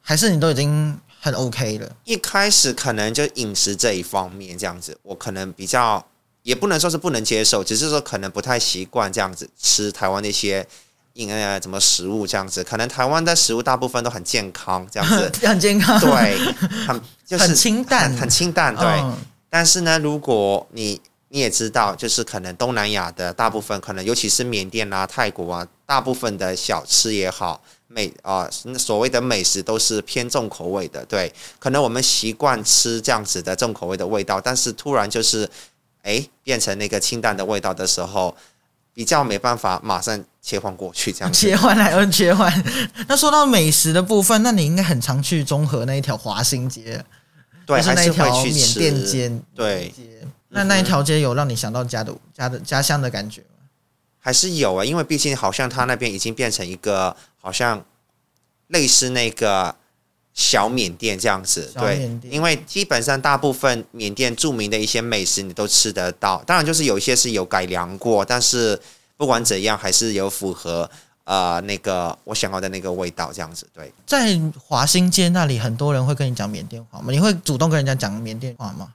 [0.00, 1.96] 还是你都已经很 OK 了？
[2.04, 6.04] 一开始可能就饮食这一方面这样子，我可能比较
[6.42, 10.64] 也不能说是不能接受，只是说可能不太习惯这样子吃台湾那些
[11.16, 16.38] 饮呃怎么食物这样子，可能台湾的食物大部分都很健康这样子， 很健康，对，
[16.86, 18.86] 很就是很清淡很很清淡，对。
[19.00, 19.14] 嗯
[19.48, 31.02] 但是呢，如果你你也知道，就是可能东南亚的大部分，可能尤其是缅甸啊、泰国啊，大部分的小吃也好，美啊、所谓的美食都是偏重口味的。
[31.06, 35.48] 对，可能我们习惯吃这样子的重口味的味道，但是突然就是
[36.02, 38.36] 哎变成那个清淡的味道的时候，
[38.96, 41.38] 比较没办法马上切换过去这样子。
[41.38, 42.50] 切换来又切换。
[43.06, 47.04] 那说到美食的部分，那你应该很常去中和那一条华新街，
[47.66, 48.54] 对，还是那一条缅。
[48.72, 49.30] 甸街。
[49.54, 53.68] 对，街，那那一条街有让你想到家的家的家乡的感觉吗？
[54.18, 57.84] 还是有啊，因为毕竟好像他那边已经变成一个好像
[58.68, 59.76] 类似那个
[60.36, 68.78] 小缅甸这样子，对因为基本上大部分缅甸著名的一些美食你都吃得到，当然就是有一些是有改良过，但是
[69.16, 70.88] 不管怎样还是有符合
[71.24, 73.90] 呃那个我想要的那个味道这样子，对。
[74.06, 77.06] 在华新街那里，很多人会跟你讲缅甸话吗？
[77.10, 78.92] 你会主动跟人家讲缅甸话吗？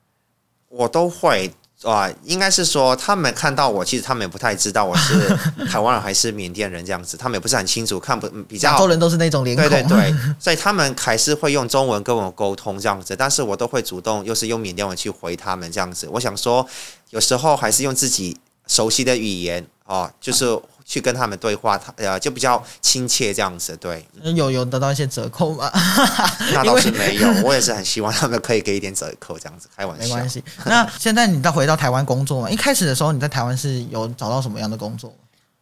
[0.70, 1.52] 我都会
[1.84, 16.08] 啊、应该是说他们看到我，其实他们也不太知道我是 台湾人还是缅甸人这样子，他们也不是很清楚，看不比较亚洲人都是那种脸孔，对对对， 所以他们还是会用中文跟我沟通这样子，但是我都会主动又是用缅甸文去回他们这样子。
[16.12, 16.68] 我想说，
[17.10, 20.46] 有时候还是用自己熟悉的语言哦，就是
[20.92, 23.78] 去跟他们对话，他呃就比较亲切这样子。
[23.78, 25.72] 对，有有得到一些折扣吗？
[26.52, 30.30] 那倒是没有，我也是很希望他们可以给一点折扣这样子，开玩笑没关。
[30.30, 30.44] 系。
[30.66, 32.50] 那现在你到回到台湾工作嘛？
[32.50, 35.16] 一开始的时候你在台湾是有找到什么样的工作？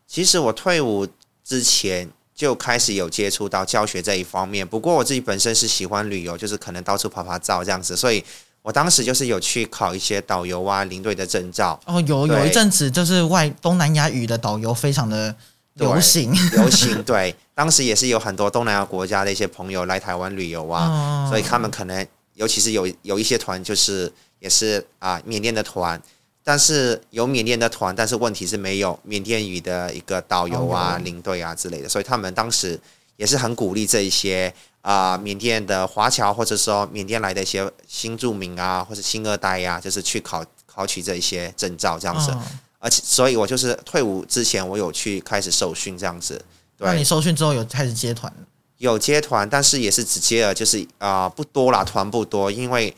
[0.08, 1.08] 其实我退伍
[1.46, 8.26] 之前就开始有接触到教学这一方面，不过我自己本身是喜欢旅游，就是可能到处拍拍照这样子，所以
[8.62, 15.34] 我当时就是有去考一些导游啊、领队的证照，哦，有有一阵子就是外东南亚语的导游非常的
[15.76, 21.28] 流行，流行对，当时也是有很多东南亚国家的一些朋友来台湾旅游啊，哦。
[21.30, 26.02] 所以他们可能尤其是有有一些团就是也是啊缅甸的团。
[26.42, 32.80] 但是有缅甸的团，但是问题是没有缅甸语的一个导游啊、领队啊之类的，所以他们当时
[33.20, 34.52] 也是很鼓励这一些
[34.82, 42.32] 啊、缅甸的华侨，或者说缅甸来的一些新住民啊，或者新二代呀、就是去考考取这一些证照这样子。
[42.32, 42.42] 哦
[42.82, 46.42] 而且，所以我就是退伍之前，我有去开始受训这样子。
[46.78, 48.34] 对那你，受训之后有开始接团
[48.78, 52.96] 有接团，但是也是只接了，就是啊、不多啦，团不多，因为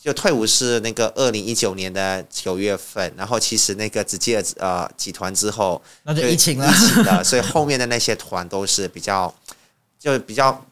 [0.00, 6.74] 就退伍是那个二零一九年的九月份，然后其实那个只接了呃几团之后，那就疫情了疫。
[6.74, 9.34] 情了，所以后面的那些团都是比较，
[9.98, 10.64] 就比较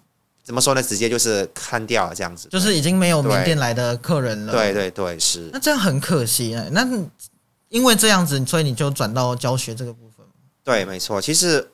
[0.45, 0.83] 怎么说呢？
[0.83, 2.49] 直接就是看掉了这样子。
[2.49, 4.53] 就是已经没有对缅甸来的客人了。
[4.53, 6.65] 对对对，是那这样很可惜啊。
[6.71, 6.87] 那
[7.69, 10.25] 因为这样子，所以你就转到教学这个部分。
[10.63, 11.21] 对，没错。
[11.21, 11.69] 其实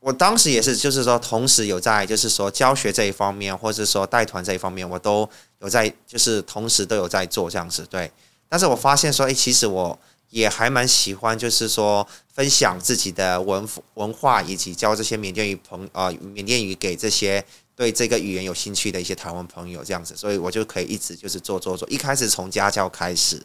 [0.00, 5.28] 我当时也是，就是说，同时有在，就是说教学这一方面，或者说带团这一方面，我都
[5.60, 7.86] 有在，就是同时都有在做这样子。
[7.88, 8.10] 对，
[8.48, 9.98] 但是我发现说，诶，其实我
[10.30, 17.44] 也还蛮喜欢，就是说分享自己的文文化，以及教这些缅甸语朋呃缅甸语给这些
[17.76, 21.88] 对这个语言有兴趣的一些台湾朋友这样子，所以我就可以一直就是做做做。
[21.90, 23.42] 一开始从家教开始，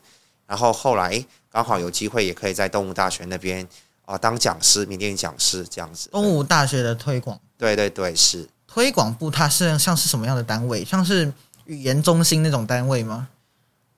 [0.47, 3.67] 然后后来刚好有机会，也可以在动物大学那边。
[4.07, 6.09] 啊、当讲师，缅甸语讲师这样子。
[6.11, 10.85] 东吴大学的推广对对对，是推广部，它是像是什么样的单位？
[10.85, 11.33] 像是
[11.65, 13.29] 语言中心那种单位吗？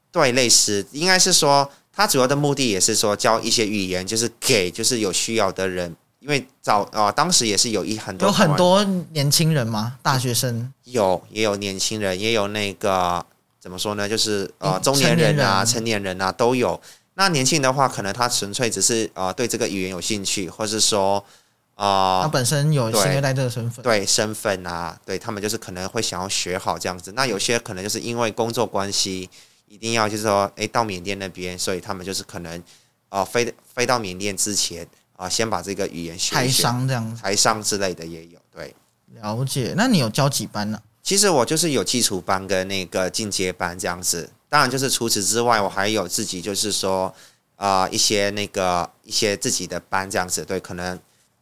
[0.10, 8.84] 对类似，应该是说，它主要的目的也是说教一些语言，就是给就是有需要的人，因为早啊、当时也是有一很多有很多
[9.14, 9.98] 年轻人吗？
[10.04, 13.26] 大学生有也有年轻人，也有那个
[13.60, 16.80] 怎么说呢，就是呃嗯中年人啊、成成年人啊都有。
[17.16, 21.26] 那年轻的话，可能他纯粹只是呃对这个语言有兴趣，或是说
[21.74, 23.82] 啊、他本身有新二代这个身份。
[23.82, 27.12] 对身份啊，对他们就是可能会想要学好这样子。
[27.14, 29.28] 那有些可能就是因为工作关系，
[29.68, 32.64] 一定要就是说，诶，到缅甸那边，所以他们就是可能，
[33.10, 38.40] 呃，飞飞到缅甸之前啊、先把这个语言学台，商这样子台商之类的也有。
[38.54, 38.74] 对，
[39.16, 39.74] 了解。
[39.76, 44.30] 那你有教几班呢、其实我就是有基础班跟那个进阶班这样子。
[44.50, 47.14] 当然就是除此之外，我还有自己就是说
[47.56, 50.98] 啊、一些那个一些自己的班这样子，对，可能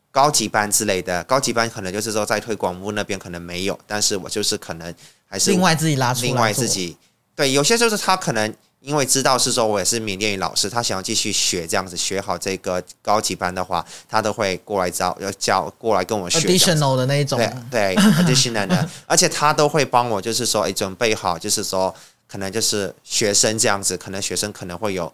[0.10, 4.96] 高级班之类的，高级班可能就是说在推广部那边可能没有，但是我就是可能
[5.28, 6.98] 还是另外自己拉出来另外自己
[7.36, 21.94] 对，有些就是他可能因为知道是说我也是缅甸语老师，他想要继续学这样子，学好这个高级班的话，他都会过来找要教过来跟我学 additional 的那一种，对对， additional 的，而且他都会帮我，就是说，哎，准备好，就是说，
[22.28, 25.12] 可能就是学生这样子，可能学生可能会有，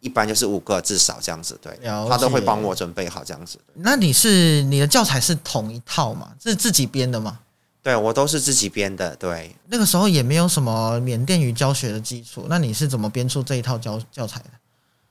[0.00, 3.56] 一般就是五个至少这样子，对，他都会帮我准备好这样子。
[3.74, 6.32] 那你是你的教材是同一套吗？
[6.42, 7.38] 是自己编的吗？
[7.82, 14.50] 对我都是自己编的，对，那个时候也没有什么缅甸语教学的基础，那你是怎么编出这一套教教材的？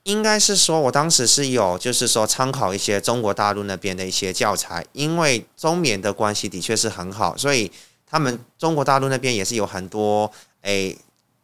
[0.04, 7.70] 应该是说，我当时是有，就是说参考一些中国大陆那边的一些教材，因为中缅的关系的确是很好，所以
[8.04, 10.28] 他们中国大陆那边也是有很多
[10.62, 10.98] 诶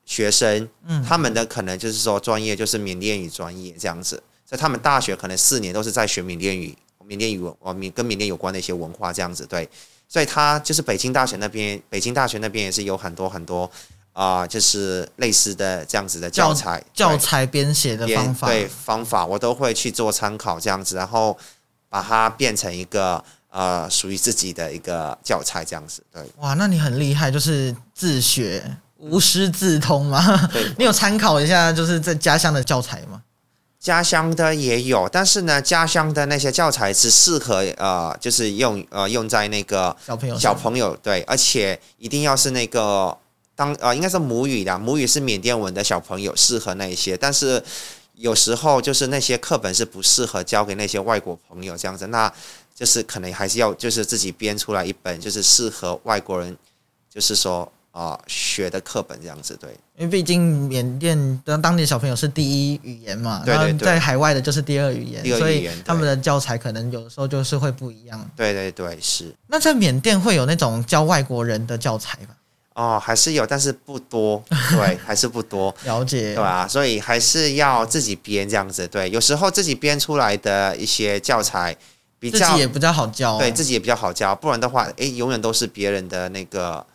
[0.05, 1.05] 学生，嗯。
[1.05, 9.69] 他们的可能就是说专业就是缅甸语专业这样子，所以他们大学可能四年都是在学缅甸语，缅甸语文哦缅跟缅甸有关的一些文化这样子，对，
[10.09, 13.71] 所以他就是北京大学那边，北京大学那边也是有很多很多
[14.15, 21.39] 啊、就是类似的这样子的教材对教材编写的编方法，对方法，我都会去做参考这样子，然后
[21.89, 26.03] 把它变成一个呃属于自己的一个教材这样子。
[26.13, 28.61] 对哇，那你很厉害，就是自学
[28.97, 30.49] 无师自通嘛。
[30.49, 33.23] 对，你有参考一下，就是在家乡的教材吗？
[33.81, 43.17] 家乡的也有，但是呢，家乡的那些教材只适合呃，就是用呃用在那个小朋友小朋友对，而且一定要是那个
[43.55, 47.63] 当呃应该是母语的，母语是缅甸文的小朋友适合那一些，但是
[48.15, 52.33] 有时候就是那些课本是不适合教给那些外国朋友这样子，那
[52.75, 56.57] 就是可能还是要就是自己编出来一本就是适合外国人，
[57.09, 59.71] 就是说啊、呃学的课本这样子对。
[59.97, 68.31] 因为毕竟缅甸的当地小朋友是第一语言嘛，对对对然后在海外的就是第二语言，所以他们的教材可能有的时候就是会不一样。
[68.37, 72.37] 对对对，是那在缅甸会有那种教外国人的教材吧？
[72.75, 81.77] 哦，还是有，但是不多，对，还是不多， 了解，对吧、所以还是要自己编这样子，对，有时候自己编出来的一些教材
[82.21, 86.87] 比较自己也比较好教、对自己也比较好教，不然的话，诶，永远都是别人的那个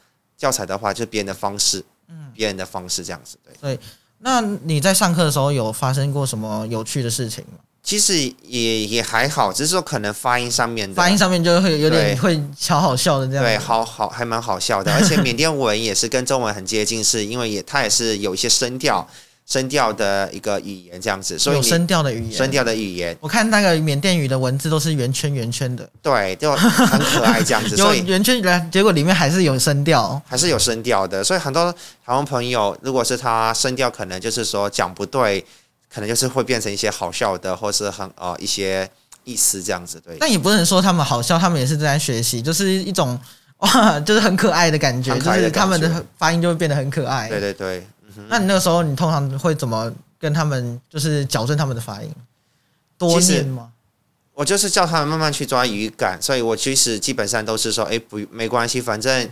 [0.44, 3.80] 教材的话，就是别人的方式，嗯，别人的方式这样子，对。
[4.20, 7.60] 那你在上课的时候有发生过什么有趣的事情吗？
[7.82, 13.44] 其实也也还好，只是说可能发音上面的发音上面就会有点对会超好笑的这样。
[13.44, 19.08] 对，好好还蛮好笑的，而且缅甸文也是跟中文很接近，是因为也它也是有一些声调
[19.46, 22.32] 声调的一个语言这样子，所以有声调的语言。
[22.32, 30.22] 声调的语言，我看那个缅甸语的文字都是圆圈圆圈的，对，就很可爱这样子，有 所以圆圈，然结果里面还是有声调。
[30.26, 31.24] 还是有声调的。
[31.24, 31.72] 所以很多
[32.06, 35.46] 台湾朋友，如果是他声调可能就是说讲不对，
[35.94, 38.90] 可能就是会变成一些好笑的，或是很呃一些
[39.26, 40.16] 意思这样子，对。
[40.20, 43.20] 但也不能说他们好笑，他们也是在学习，就是一种
[43.58, 47.28] 哇，就是很可爱的感觉，就是他们的发音就会变得很可爱。
[47.28, 47.88] 对对对，
[48.30, 52.14] 那你那个时候，你通常会怎么跟他们就是矫正他们的发音？
[52.98, 53.72] 多其实念吗？
[54.34, 59.30] 我就是叫他们慢慢去抓语感，所以我其实基本上都是说，哎，不，没关系，反正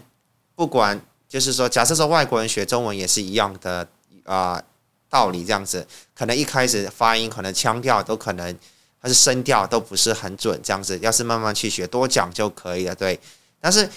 [0.55, 3.87] 不管，就是说，假设说外国人学中文也是一样的
[4.25, 4.61] 啊、
[5.09, 8.55] 道理，这样子，可能一开始发音，可能腔调都可能，
[8.99, 13.19] 还是声调都不是很准，这样子，要是慢慢去学，多讲就可以了，对。
[13.59, 13.89] 但是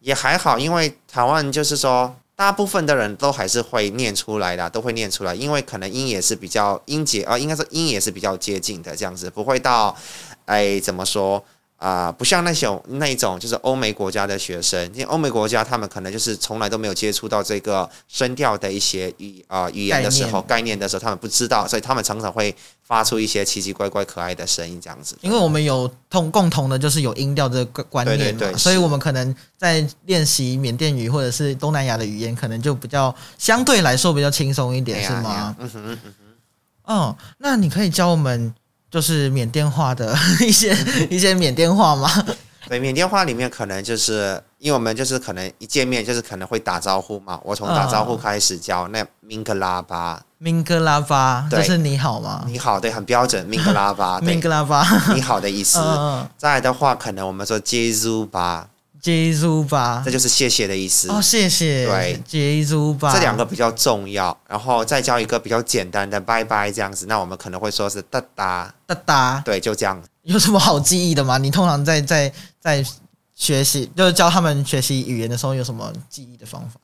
[0.00, 9.96] 也还好，因为台湾就是说，大部分的人都还是会念出来的，都会念出来，因为可能音也是比较音节啊、应该是音也是比较接近的，这样子不会到，
[10.46, 11.44] 哎，怎么说
[11.82, 25.18] 啊、不像那种那种就是欧美国家的学生，因为欧美国家他们可能就是从来都没有接触到这个声调的一些语啊、语言的时候概念的时候，他们不知道，所以他们常常会发出一些奇奇怪怪可爱的声音，这样子。
[25.22, 35.56] 因为我们有同共同的就是有音调的观观念嘛，对对对所以我们可能在练习缅甸语或者是东南亚的语言，可能就比较相对来说比较轻松一点，是吗呀？
[35.58, 36.14] 嗯哼嗯哼
[36.84, 38.54] 哦，那你可以教我们
[38.92, 40.14] 就是缅甸话的
[40.46, 40.76] 一些
[41.10, 42.08] 一些缅甸话吗？
[42.68, 52.44] 对，缅甸话里面可能就是因为我们就是可能一见面就是可能会打招呼嘛，我从打招呼开始教，那明格拉巴，明格拉巴，对就是你好吗？
[52.46, 55.78] 你好，对，很标准，明格拉巴，对明，格拉巴，你好的意思。
[55.80, 58.68] 嗯，再来的话，可能我们说接租吧，
[59.02, 60.10] 接住吧这。
[60.10, 61.10] 就是谢谢的意思。
[61.10, 61.86] 哦，谢谢。
[61.86, 63.12] 对接住吧。
[63.12, 70.00] 这两个比较重要，然后再教一个比较简单的拜拜这样子，那我们可能会说是哒哒，哒哒，对，就这样。
[70.22, 71.36] 有什么好记忆的吗？
[71.36, 72.84] 你通常在在在
[73.34, 76.78] 学习，就是教他们学习语言的时候，有什么记忆的方法？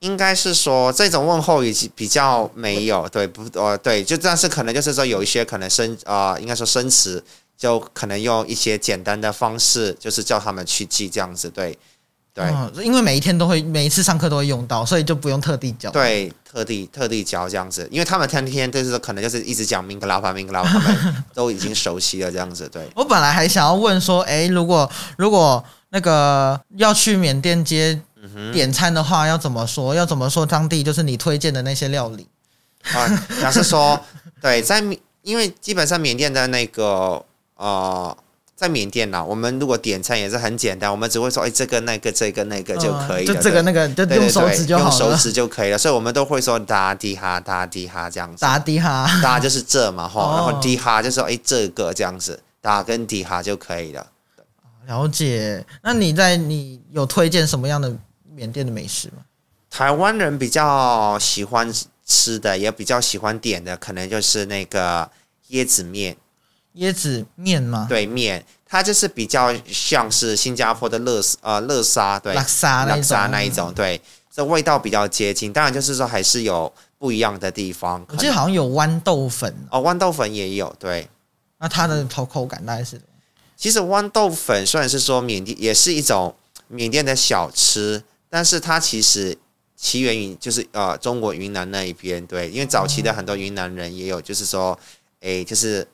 [0.00, 3.42] 应该是说这种问候已经比较没有，对不？
[3.58, 7.22] 呃，对，就但是可能就是说有一些可能生啊、应该说生词，
[7.56, 11.78] 就可能用一些简单的方式，就是叫他们去记这样子，对，
[12.34, 12.44] 对。
[12.44, 22.68] 嗯，因为每一天都会，每一次上课都会用到，所以就不用特地教。，对，特地特地教这样子，因为他们天天就是可能就是一直讲明格拉巴明格拉巴，他们都已经熟悉了这样子。
[22.68, 29.94] 对， 我本来还想要问说，诶，如果如果那个要去缅甸街嗯点餐的话，要怎么说？
[29.94, 32.26] 要怎么说当地就是你推荐的那些料理？
[32.92, 33.98] 啊，假设说，
[34.42, 37.24] 对，在缅因为基本上缅甸的那个
[37.56, 38.16] 呃，
[38.54, 45.14] 在缅甸呐，我们如果点餐也是很简单，我们只会说，哎，这个那个这个那个就可以了，嗯就这个那个就用手指就好手。
[45.14, 54.06] 指就可以了，所以我们都会说达滴哈达滴哈这样子，打滴哈，达就是这嘛哈，然哦后滴哈就说哎这个这样子，达跟滴哈就可以了。
[54.86, 55.64] 了解。
[55.82, 57.92] 那你在你有推荐什么样的
[58.34, 59.24] 缅甸的美食吗？
[59.68, 61.70] 台湾人比较喜欢
[62.06, 65.10] 吃的，也比较喜欢点的，可能就是那个
[65.50, 66.16] 椰子面。
[66.76, 67.86] 椰子面吗？
[67.88, 74.00] 对面，它就是比较像是新加坡的乐呃乐沙，对，拉沙那拉一种沙那一种，对，
[74.30, 75.52] 这味道比较接近。
[75.52, 78.04] 当然就是说还是有不一样的地方。
[78.08, 81.08] 我记得好像有豌豆粉，哦，豌豆粉也有，对。
[81.58, 83.00] 那它的口口感大概是
[83.56, 86.36] 其实豌豆粉虽然是说缅甸也是一种
[86.68, 89.34] 缅甸的小吃，但是它其实
[89.74, 94.78] 起源于就是呃中国云南那一边，对，因为早期的很多云南人也有就是说，
[95.20, 95.86] 诶，就是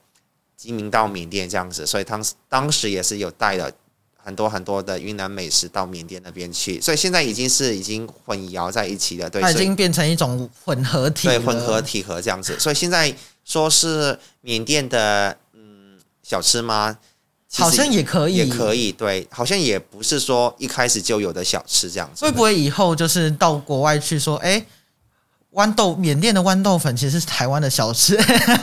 [0.62, 3.70] 移民到缅甸这样子，所以当时当时也是有带了
[4.16, 16.98] 很多很多的云南美食到缅甸那边去，所以现在已经是已经混淆在一起了，对，它已经变成一种混合体，对混合体和这样子，所以现在说是缅甸的嗯小吃吗？
[17.54, 22.24] 好像也可以，也可以，对，好像也不是说一开始就有的小吃这样子。
[22.24, 24.64] 会不会以后就是到国外去说，哎、
[25.54, 28.16] 豌豆缅甸的豌豆粉其实是台湾的小吃，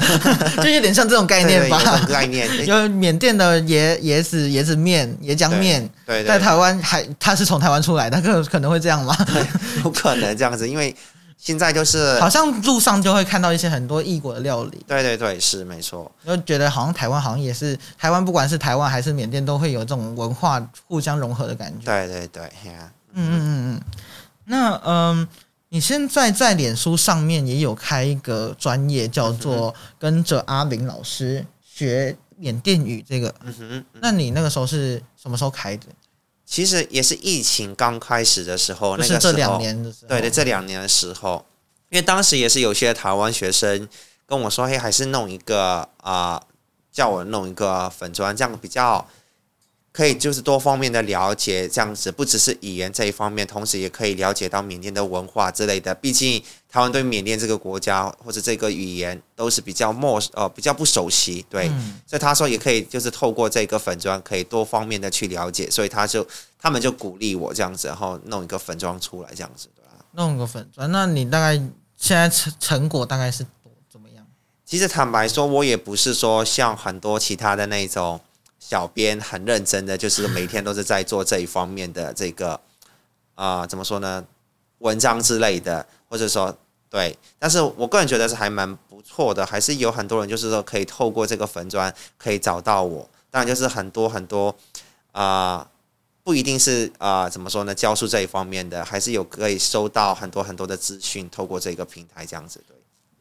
[0.62, 2.08] 就有点像这种概念吧这。
[2.08, 9.16] 个概念， 因为缅甸的椰椰子椰子面、椰浆面，对对，在台湾还它是从台湾出来的，可可能会这样吗？
[9.86, 10.96] 有可能这样子，因为
[11.38, 21.86] 现在就是好，像路上就会看到一些很多异国的料理，对对对，是没错，就觉得好像台湾好像也是台湾，不管是台湾还是缅甸，都会有这种文化互相融合的感觉。
[21.86, 22.44] 对对对，
[23.14, 23.82] 嗯嗯嗯嗯。
[24.52, 25.28] 那嗯，
[25.70, 33.34] 你现在在脸书上面也有开一个专业，叫做跟着阿玲老师学缅甸语这个。
[33.44, 33.86] 嗯哼。
[34.02, 35.86] 那你那个时候是什么时候开的？
[36.44, 40.08] 其实也是疫情刚开始的时候，就是这那个时候两年的时候。
[40.08, 41.46] 对对，这两年的时候，
[41.90, 43.88] 因为当时也是有些台湾学生
[44.26, 46.42] 跟我说，嘿，还是弄一个啊、
[46.92, 49.08] 叫我弄一个粉砖，这样比较
[49.92, 55.94] 可以就是多方面的了解，这样子不只是语言这一方面，同时也可以了解到缅甸的文化之类的。
[55.96, 66.26] 毕竟台湾对缅甸这个国家或者这个语言都是比较陌呃比较不熟悉，对，嗯所以他说也可以就是透过这个粉砖可以多方面的去了解，所以他就
[66.60, 70.06] 他们就鼓励我这样子，然后弄一个粉砖出来这样子，对吧？
[70.12, 70.92] 弄个粉砖。
[70.92, 71.56] 那你大概
[71.98, 73.46] 现在成成果大概是
[73.92, 74.24] 怎么样？
[74.64, 78.22] 其实坦白说，我也不是说像很多其他的那种
[78.70, 82.60] 小编很认真的，就是每天都是在做这一方面的这个
[83.34, 84.24] 啊、怎么说呢，
[84.78, 86.56] 文章之类的，或者说
[86.88, 87.18] 对。
[87.40, 93.10] 但是我个人觉得是还蛮不错的，还是有很多人就是说可以透过这个粉砖可以找到我。
[93.32, 94.56] 当然就是很多很多
[95.14, 95.68] 啊、
[96.24, 102.78] 不一定是啊、怎么说呢，教书这一方面的，还是有可以收到很多很多的资讯，透过这个平台这样子对。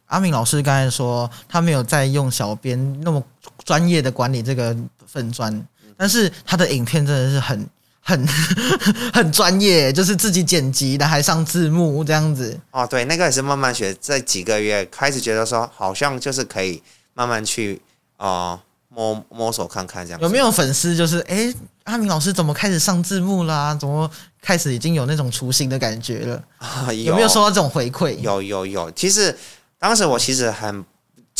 [0.08, 3.22] 阿明老师刚才说他没有在用小编那么
[3.64, 4.76] 专业的管理这个
[5.10, 7.66] 粉砖，但是他的影片真的是很
[8.00, 8.26] 很
[9.12, 12.58] 很专业，就是自己剪辑的，还上字幕这样子。
[12.70, 16.82] 哦，对，那个也是慢慢学，这几个月开始觉得说，好像就是可以
[17.14, 17.80] 慢慢去
[18.18, 20.20] 呃摸摸索看看这样。
[20.20, 21.54] 有没有粉丝就是哎、诶
[21.84, 23.74] 阿明老师怎么开始上字幕啦？
[23.74, 24.10] 怎么
[24.42, 26.42] 开始已经有那种雏形的感觉了？
[26.58, 28.14] 啊有没有收到这种回馈？
[28.18, 29.36] 有有有，其实
[29.78, 30.84] 当时我其实很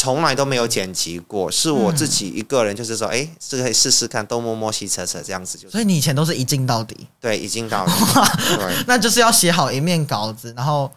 [0.01, 5.73] 从来都没有剪辑过，是我自己一个人，就是说，哎、是可以试试看，东摸摸西扯扯这样子，就是。
[5.73, 7.93] 所以你以前都是一镜到底，对，一镜到底，
[8.55, 8.85] 对。
[8.87, 10.89] 那就是要写好一面稿子，然后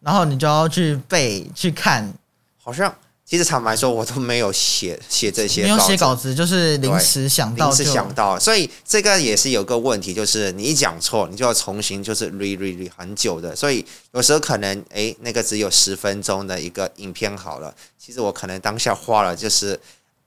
[0.00, 2.12] 然后你就要去背去看，
[2.60, 2.92] 好像
[3.28, 19.78] 其实坦白说，我都没有写写这些，没有写稿子，就是临时想到临时想到，所以这个也是有个问题，就是你一讲错，你就要重新就是 re re re 很久的，所以有时候可能诶那个只有十分钟的一个影片好了，其实我可能当下花了就是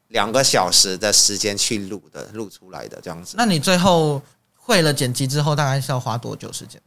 [0.10, 3.34] 两个小时的时间去录的，录出来的这样子。
[3.36, 4.22] 那你最后
[4.56, 6.80] 会了剪辑之后，大概是要花多久时间？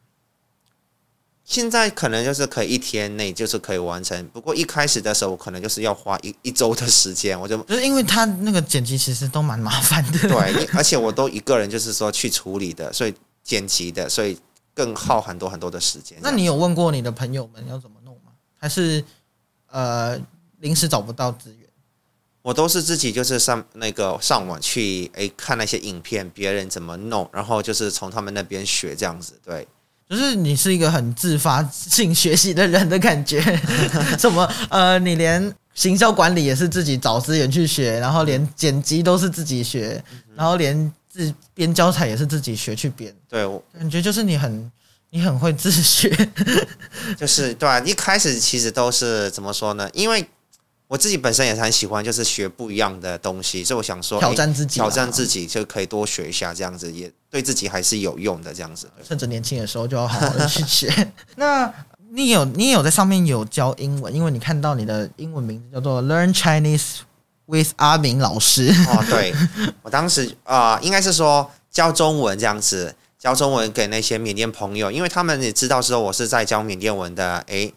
[1.45, 10.18] 现在可能就是可以一天内就是可以完成，不过一开始的时候我可能就是要花一一周的时间，我就就是因为他那个剪辑其实都蛮麻烦的。
[10.26, 14.38] 对，而且我都一个人就是说去处理的，所以剪辑的，所以
[14.72, 16.16] 更耗很多很多的时间。
[16.22, 18.32] 那你有问过你的朋友们要怎么弄吗？
[18.59, 19.05] 还是
[19.70, 20.18] 呃
[20.61, 21.68] 临时找不到资源？
[22.40, 29.38] 我都是自己就是上那个上网去诶看那些影片，别人怎么弄，然后就是从他们那边学这样子。
[29.45, 29.66] 对，
[30.09, 33.40] 就是你是一个很自发性学习的人的感觉。
[34.18, 40.02] 什么呃，你连行销管理也是自己找资源去学，然后连剪辑都是自己学，
[40.36, 43.14] 然后连自编教材也是自己学去编。
[43.28, 44.70] 对，我感觉就是你很
[45.11, 46.11] 你很会自学。
[47.16, 49.88] 就是对啊，一开始其实都是怎么说呢？
[49.92, 50.24] 因为
[50.95, 58.55] 我自己本身也是很喜欢，就是学不一样的东西，所以我想说挑战自己啊挑战自己就可以多学一下，这样子也对自己还是有用的。
[58.55, 61.12] 这样子，趁着年轻的时候就要好好的去学。
[61.34, 61.68] 那
[62.12, 66.99] 你有你也有在上面有教英文，因为你看到你的英文名字叫做 Learn Chinese
[67.47, 68.68] with 阿明老师。
[68.86, 69.34] 哦，对
[69.82, 77.72] 我当时啊、应该是说教中文这样子，教中文给那些缅甸朋友，因为他们也知道说我是在教缅甸文的，诶，嗯，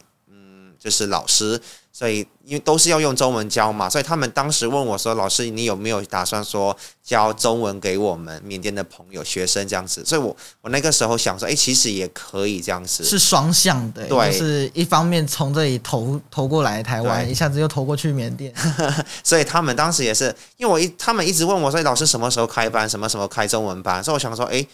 [0.79, 1.59] 就是老师，
[1.91, 18.53] 所以因为都是要用中文教嘛，所以他们当时问我说：“老师，你有没有打算说教中文给我们缅甸的朋友、学生这样子？”所以我我那个时候想说，诶，其实也可以这样子，是双向的，对就是一方面从这里投投过来台湾，一下子又投过去缅甸。
[19.23, 24.65] 所以他们当时也是，因为我一他们一直问我说，老师什么时候开班，什么时候开中文班，所以我想说，诶，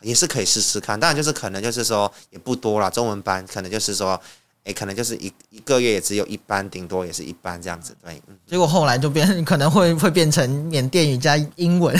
[0.00, 0.98] 也是可以试试看。
[0.98, 4.20] 当然就是可能就是说也不多啦，中文班可能就是说，
[4.64, 7.96] 诶，可能就是一一个月也只有一班，顶多也是一班这样子。
[8.04, 11.96] 对，嗯，结果后来就变，可能会会变成缅甸语加英文，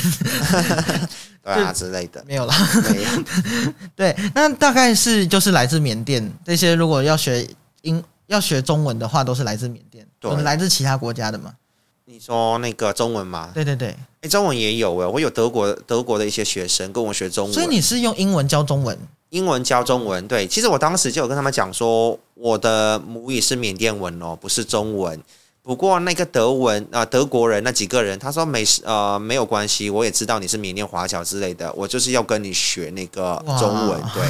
[1.43, 2.25] 对啊之类的。
[2.27, 2.55] 没有啦。
[2.93, 3.09] 没有，
[3.97, 7.45] 对，那大概是就是来自缅甸这些，如果要学
[7.83, 11.53] 英要学中文的话，都是来自缅甸，对有来自其他国家的嘛？
[12.05, 13.51] 你说那个中文吗？
[13.55, 18.97] 对对对，诶，中文也有诶，我有德国德国的一些学生跟我学中文，所以你是用英文教中文，
[19.33, 25.19] 英文教中文，对，其实我当时就有跟他们讲说，我的母语是缅甸文哦，不是中文。
[25.63, 33.99] 不过那个德文啊、呃德国人那几个人，他说没事呃没有关系，我也知道你是缅甸华侨之类的，我就是要跟你学那个中文。
[34.13, 34.23] 对，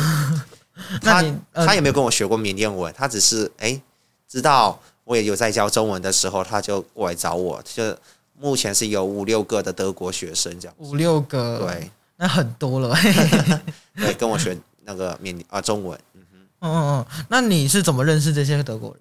[1.03, 3.81] 他呃他也没有跟我学过缅甸文，他只是哎
[4.29, 7.83] 知道我也有在教中文的时候，他就过来找我，就
[8.39, 10.75] 目前是有五六个的德国学生这样。
[10.79, 12.95] 五六个，对，那很多了。
[13.97, 15.99] 对，跟我学那个缅啊、中文。
[16.15, 16.23] 嗯
[16.61, 19.01] 嗯嗯，那你是怎么认识这些德国人？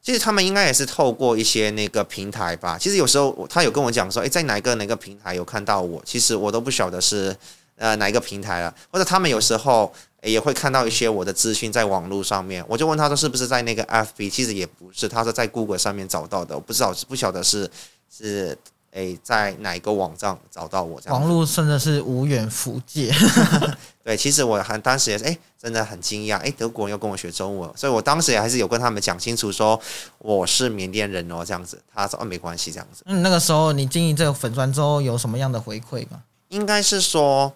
[0.00, 2.78] 其实他们应该也是透过一些那个平台吧。
[2.78, 7.36] 其实有时候他有跟我讲说，哎，在哪个哪个平台有看到我，其实我都不晓得是
[7.76, 8.74] 呃哪一个平台了。
[8.90, 9.92] 或者他们有时候
[10.22, 17.70] 也会看到一些我的资讯在网络上面，我就问他说是不是在那个 FB，其实也不是，他说在 Google 上面找到的，我不知道不晓得是
[18.10, 18.56] 是
[18.92, 21.20] 诶在哪一个网站找到我这样。
[21.20, 23.12] 网络真的是无远弗届。
[24.02, 29.78] 对，其实我很当时也是，哎，真的很惊讶，哎，德国人要跟我学中文，所以我当时也还是有跟他们讲清楚说
[30.18, 31.78] 我是缅甸人哦，这样子。
[31.94, 33.02] 他说哦，没关系，这样子。
[33.04, 36.22] 嗯，那个时候你经营这个粉砖之后有什么样的回馈吗？
[36.48, 37.52] 应该是说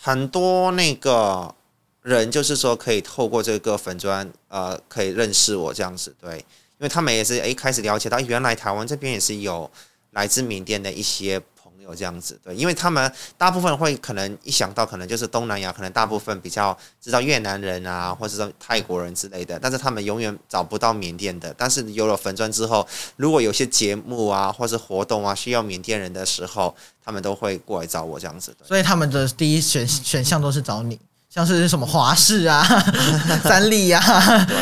[0.00, 1.54] 很多那个
[2.00, 6.44] 人，就是说可以透过这个粉砖，呃，可以认识我这样子，对，因
[6.78, 9.70] 为他们也是哎开始了解到，原来台湾这边也是有
[10.12, 21.54] 来自缅甸的一些朋友这样子，对，因为他们大部分会可能一想到可能就是东南亚，可能大部分比较知道越南人啊，或者说泰国人之类的，但是他们永远找不到缅甸的。
[21.56, 22.86] 但是有了粉砖之后，
[23.16, 28.66] 如果有些节目啊，或是活动啊需要缅甸人的时候，他们都会过来找我这样子，对。
[28.66, 30.98] 所以他们的第一选选项都是找你，
[31.28, 32.62] 像是什么华视啊、
[33.42, 34.00] 三立啊，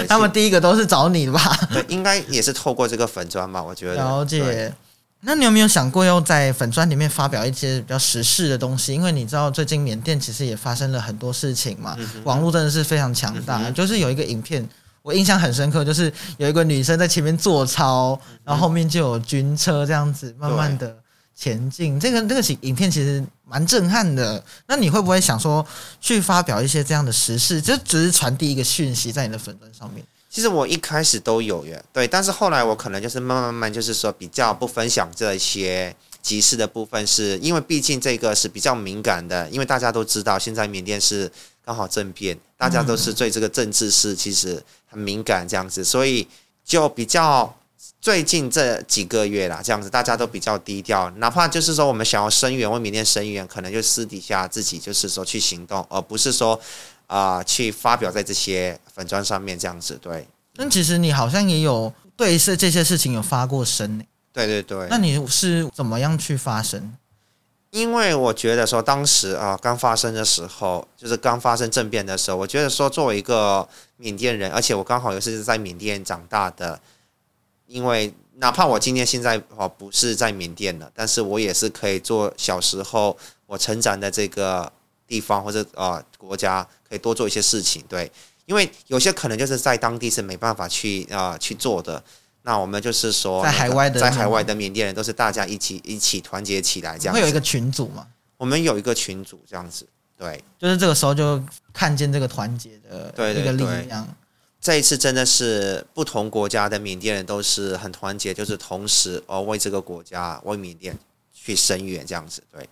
[0.09, 1.59] 他们第一个都是找你的吧？
[1.73, 3.95] 对，应该也是透过这个粉砖吧，我觉得。
[3.97, 4.25] 了。
[4.25, 4.73] 解。
[5.21, 8.95] 那你有没有想过要在粉砖里面发表一些比较时事的东西？
[8.95, 13.69] 因为你知道最近缅甸其实也发生了很多事情嘛，网络真的是非常强大。
[13.73, 14.67] 就是有一个影片，
[15.03, 20.97] 我印象很深刻，就是有一个女生在前面做操，然后后面就有军车这样子慢慢的
[21.35, 21.99] 前进。
[21.99, 24.41] 这个这个影片其实蛮震撼的。
[24.69, 25.67] 那你会不会想说
[26.01, 30.05] 去发表一些这样的时事，就只是传递一个讯息在你的粉砖上面？
[30.31, 41.33] 其实我一开始都有耶，对，但是后来我可能就是慢慢慢慢，就是说比较不分享这些集市的部分是，因为毕竟这个是比较敏感的，因为大家都知道现在缅甸是
[41.65, 46.29] 刚好政变，大家都是对这个政治是其实很敏感这样子，所以
[46.63, 47.57] 就比较
[47.99, 56.61] 最近这几个月啦，这样子大家都比较低调，哪怕就是说我们想要声援为缅甸声援，可能就私底下自己就是说去行动，而不是说。
[57.09, 59.99] 啊、去发表在这些粉砖上面这样子。
[60.01, 64.87] 对，那其实你好像也有对这这些事情有发过声呢，对对对。
[64.89, 66.95] 那你是怎么样去发声？
[67.71, 76.81] 因为我觉得说，当时啊刚发生的时候，就是刚发生政变的时候，我觉得说，作为一个缅甸人，而且我刚好又是在缅甸长大的，
[77.67, 83.15] 因为哪怕我今天现在哦不是在缅甸了，但是我也是可以做小时候
[83.47, 84.73] 我成长的这个
[85.07, 87.85] 地方或者啊国家，可以多做一些事情。
[87.89, 88.11] 对，
[88.47, 92.03] 因为有些可能就是在当地是没办法去啊、呃去做的。
[92.43, 97.21] 那我们就是说，在海外的在海外的缅甸人都是大家一起一起团结起来这样子。
[97.21, 98.07] 会有一个群组嘛？
[98.39, 99.87] 我们有一个群组这样子，
[100.17, 101.43] 对，就是这个时候就
[101.75, 104.09] 看见这个团结的一个力对对对量。
[104.61, 110.97] 这一次真的是不同国家的缅甸人都是很团结，就是同时哦为这个国家为缅甸
[111.33, 112.67] 去声援这样子，对，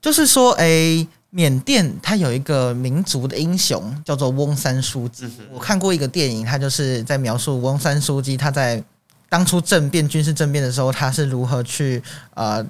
[0.00, 5.24] 就是说，诶，缅甸它有一个民族的英雄叫做翁山书记。
[5.26, 8.82] 嗯我看过一个电影，他就是在描述翁山书记他在
[9.28, 12.02] 当初政变、军事政变的时候，他是如何去
[12.34, 12.64] 呃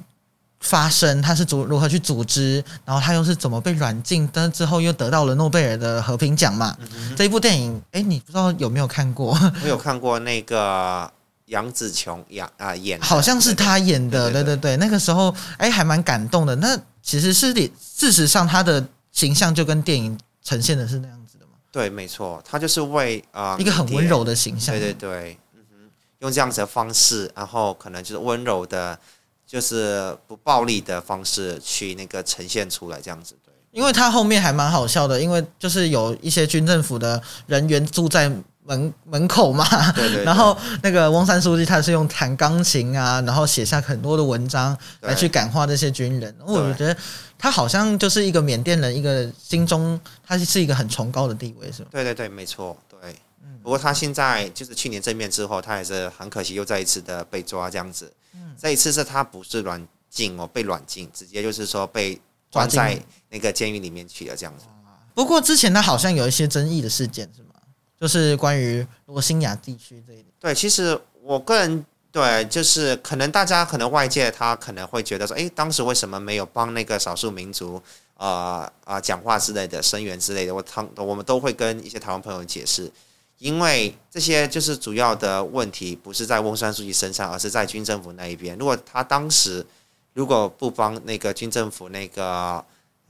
[0.61, 6.77] 发生，他是组如何去组织，然后他又是怎么被软禁，但是之后又得到了诺贝尔的和平奖嘛。
[6.81, 9.39] 嗯这一部电影，诶，你不知道有没有看过？
[9.65, 11.11] 我有看过那个
[11.51, 14.77] 杨紫琼演啊、演，好像是他演的，对对对。
[14.77, 16.55] 那个时候哎还蛮感动的。
[16.57, 24.73] 那其实是你事实上他的形象就跟电影呈现的是那样子的嘛，对，没错，他就是为啊、一个很温柔的形象。
[24.75, 25.91] 对对对，嗯哼，
[26.21, 28.97] 用这样子的方式，然后可能就是温柔的，
[29.45, 38.31] 就是不暴力的方式去那个呈现出来，这样子，对，因为他后面还蛮好笑的，因为就是有一些军政府的人员住在
[38.71, 46.33] 门门口嘛，对对对然后那个翁山书记他是用弹钢琴啊，然后写下很多的文章来去感化这些军人。
[46.47, 46.97] 我觉得
[47.37, 51.89] 他好像就是一个缅甸人，一个心中他是一个很崇高的地位，是吗？
[51.91, 52.99] 对对对，没错，对。
[53.43, 58.11] 嗯不过他现在就是去年正面之后，他也是很可惜又再一次的被抓这样子。
[58.35, 62.97] 嗯这一次是他不是软禁哦，被软禁，直接就是说被抓在
[63.31, 64.65] 那个监狱里面去了这样子。
[65.13, 67.49] 不过之前他好像有一些争议的事件，是吗？
[68.01, 70.27] 就是关于罗兴亚地区这一点。
[70.41, 77.81] 对，其实我个人对，就是可能大家可能外界他可能会觉得说，诶，当时为什么没有帮那个少数民族
[78.17, 80.55] 呃啊、讲话之类的声援之类的？
[80.55, 82.91] 我他我们都会跟一些台湾朋友解释，
[83.39, 88.59] 因为这些就是主要的问题不是在翁山书记身上，而是在军政府那一边。
[88.59, 89.65] 如果他当时
[90.13, 92.63] 如果不帮那个军政府那个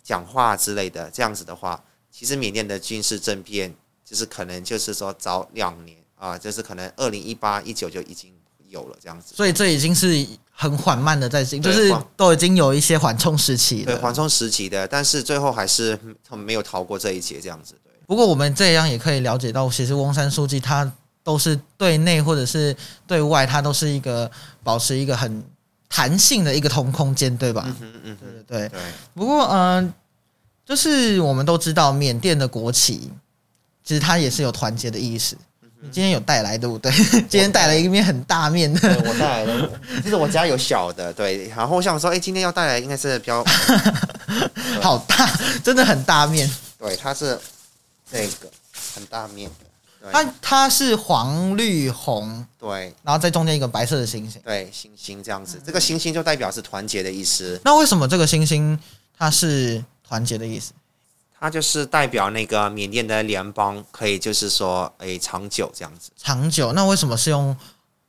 [0.02, 3.74] 讲话之类的这样子的话，其实缅甸的军事政变
[4.10, 8.32] 就是可能就是说早两年啊、就是可能二零一八一九就已经
[8.68, 9.34] 有了这样子。
[9.36, 15.96] 所以这已经是很缓慢的在进，就是都已经有一些缓冲时期对，缓冲时期的，但是最后还是
[16.28, 17.74] 嗯没有逃过这一劫，这样子。
[17.84, 20.92] 对，不过我们这样也可以了解到，其实翁山书记他
[21.22, 24.30] 都是对内或者是对外，他都是一个
[24.62, 25.42] 保持一个很
[25.88, 27.64] 弹性的一个同空间，对吧？
[27.66, 28.68] 嗯哼嗯对，对对。
[28.68, 28.80] 对，
[29.14, 29.94] 不过，嗯、
[30.66, 33.10] 就是我们都知道缅甸的国旗，
[33.84, 35.36] 其实它也是有团结的意识。
[35.82, 36.92] 你今天有带来对不对？
[37.26, 39.70] 今天带来一面很大面的，我带来了，
[40.02, 43.42] 其实我家有小的，对，然后我想说，哎，今天要带来应该是比较，
[44.82, 45.26] 好大，
[45.64, 46.50] 真的很大面。
[46.78, 47.38] 对，它是
[48.12, 48.50] 这个
[48.94, 49.66] 很大面的，
[50.02, 54.38] 对它它是黄绿红，对然后在中间一个白色的星星。
[54.44, 58.78] 对，星星这样子，这个星星就代表是团结的意思，那为什么这个星星
[59.16, 60.72] 它是团结的意思？
[61.40, 66.10] 它就是代表那个缅甸的联邦可以就是说，哎，长久这样子。
[66.14, 67.56] 长久，那为什么是用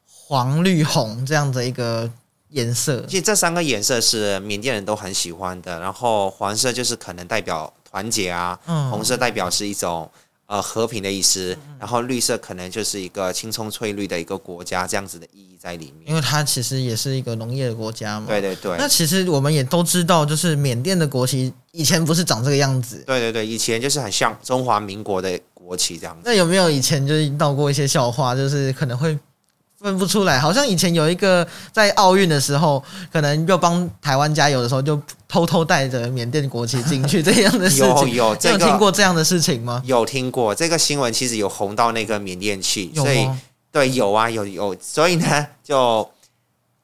[0.05, 2.11] 黄绿红这样的一个
[2.49, 3.05] 颜色？
[3.07, 10.11] 其实这三个颜色是缅甸人都很喜欢的，然后黄色就是可能代表团结啊，嗯红色代表是一种
[10.51, 16.09] 呃和平的意思，然后绿色可能就是一个青葱翠绿的一个国家这样子的意义在里面。
[16.09, 18.25] 因为它其实也是一个农业的国家嘛。
[18.27, 23.01] 对对对，那其实我们也都知道，就是缅甸的国旗以前不是长这个样子。
[23.07, 26.23] 对对对，以前就是很像中华民国的国旗这样子。
[26.25, 29.17] 那有没有以前就是闹过一些笑话，就是可能会
[29.81, 30.39] 分不出来？
[30.39, 37.87] 好像以前有一个在奥运的时候，可能又帮台湾加油的时候，就偷偷带着缅甸国旗进去这样的事情。
[37.89, 39.81] 有有你有这个听过这样的事情吗？
[39.85, 43.27] 有听过这个新闻，其实有红到那个缅甸去，所以？
[43.71, 46.09] 对，有啊，有有，所以呢， 就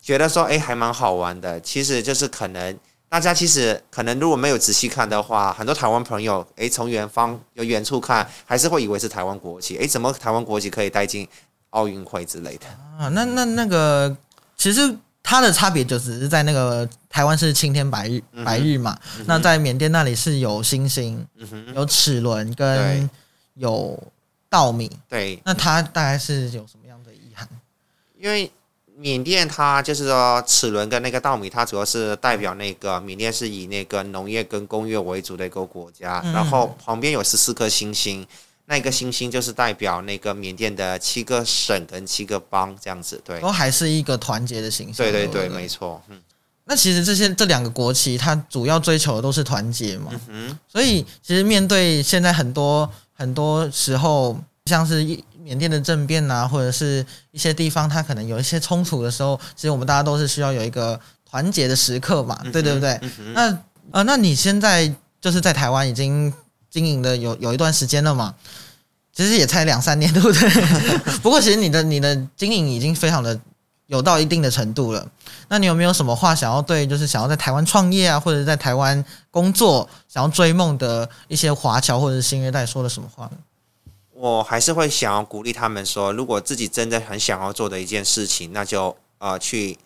[0.02, 1.60] 觉得说，哎，还蛮好玩的。
[1.60, 2.80] 其实就是可能
[3.10, 9.76] 大家其实可能如果没有仔细看的话，很多台湾朋友，哎，从远方有远处看，还是会以为是台湾国旗。
[9.76, 11.28] 哎，怎么台湾国旗可以带进
[11.72, 12.66] 奥运会之类的？
[12.98, 14.16] 啊，那那那个，
[14.58, 23.10] 其实它的差别就只是在那个台湾是青天白日嗯白日嘛，那在缅甸那里是有星星、嗯，有齿轮跟
[23.56, 24.02] 有
[24.50, 27.48] 稻米，对，那它大概是有什么样的遗憾？
[28.18, 28.52] 因为
[28.96, 36.34] 缅甸它就是说齿轮跟那个稻米，它主要是代表那个缅甸是以那个农业跟工业为主的一个国家，嗯。
[36.34, 38.26] 然后旁边有十四颗星星，
[38.70, 45.06] 那个星星就是代表那个缅甸的七个省跟七个邦这样子，对，都还是一个团结的形象。
[45.06, 46.22] 对对对没错，嗯
[46.66, 50.12] 那其实这些这两个国旗，它主要追求的都是团结嘛。
[50.28, 63.00] 嗯所以其实面对现在很多很多时候，像是一缅甸的政变啊，或者是一些地方它可能有一些冲突的时候，其实我们大家都是需要有一个团结的时刻嘛，对对不对？
[63.02, 63.60] 嗯哼，那
[63.92, 66.34] 呃，那你现在就是在台湾已经
[66.70, 68.36] 经营的有有一段时间了嘛？
[69.14, 70.50] 其实也才两三年，对不对？
[71.24, 73.40] 不过其实你的你的经营已经非常的
[73.88, 75.08] 有到一定的程度了。
[75.48, 83.38] 那你有没有什么话想要对，就是想要在台湾创业啊，或者在台湾工作，想要追梦的一些华侨或者是新二代说了什么话呢？
[84.14, 89.78] 我还是会想要鼓励他们说，如果自己真的很想要做的一件事情，那就呃去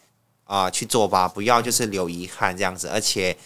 [0.43, 3.37] 啊、去做吧，不要就是留遗憾这样子，而且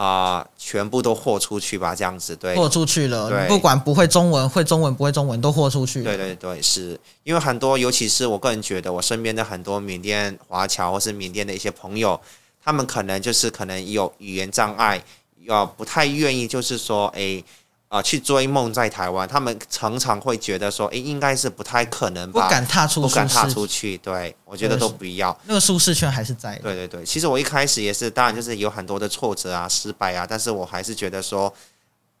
[0.00, 2.54] 啊、全部都豁出去吧，这样子对。
[2.54, 6.04] 豁出去了，对不管不会中文、会中文不会中文都豁出去。
[6.04, 12.20] 对对对，是因为很多，尤其是我个人觉得，我身边的很多缅甸华侨或是缅甸的一些朋友，
[12.62, 15.02] 他们可能就是可能有语言障碍，
[15.42, 17.42] 要不太愿意，就是说，哎，
[17.88, 25.34] 啊、去追梦在台湾，他们常常会觉得说，哎，应该是不太可能吧不，敢踏出不敢踏出去，对我觉得都不要。
[25.46, 26.62] 那个舒适圈还是在的。
[26.62, 31.50] 对对对，其实我一开始也是，当然就是有很多的挫折啊、失败啊，但是我还是觉得说，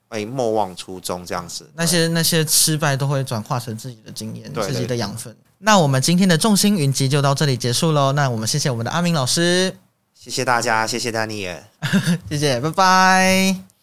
[0.08, 1.70] 哎，莫忘初衷这样子。
[1.74, 5.36] 那些那些失败都会转化成自己的经验、自己的养分。
[5.58, 8.12] 那我们今天的众星云集就到这里结束喽。
[8.12, 9.76] 那我们谢谢我们的阿明老师，
[10.14, 11.62] 谢谢大家，谢谢丹尼尔。
[12.30, 13.77] 谢谢，拜拜。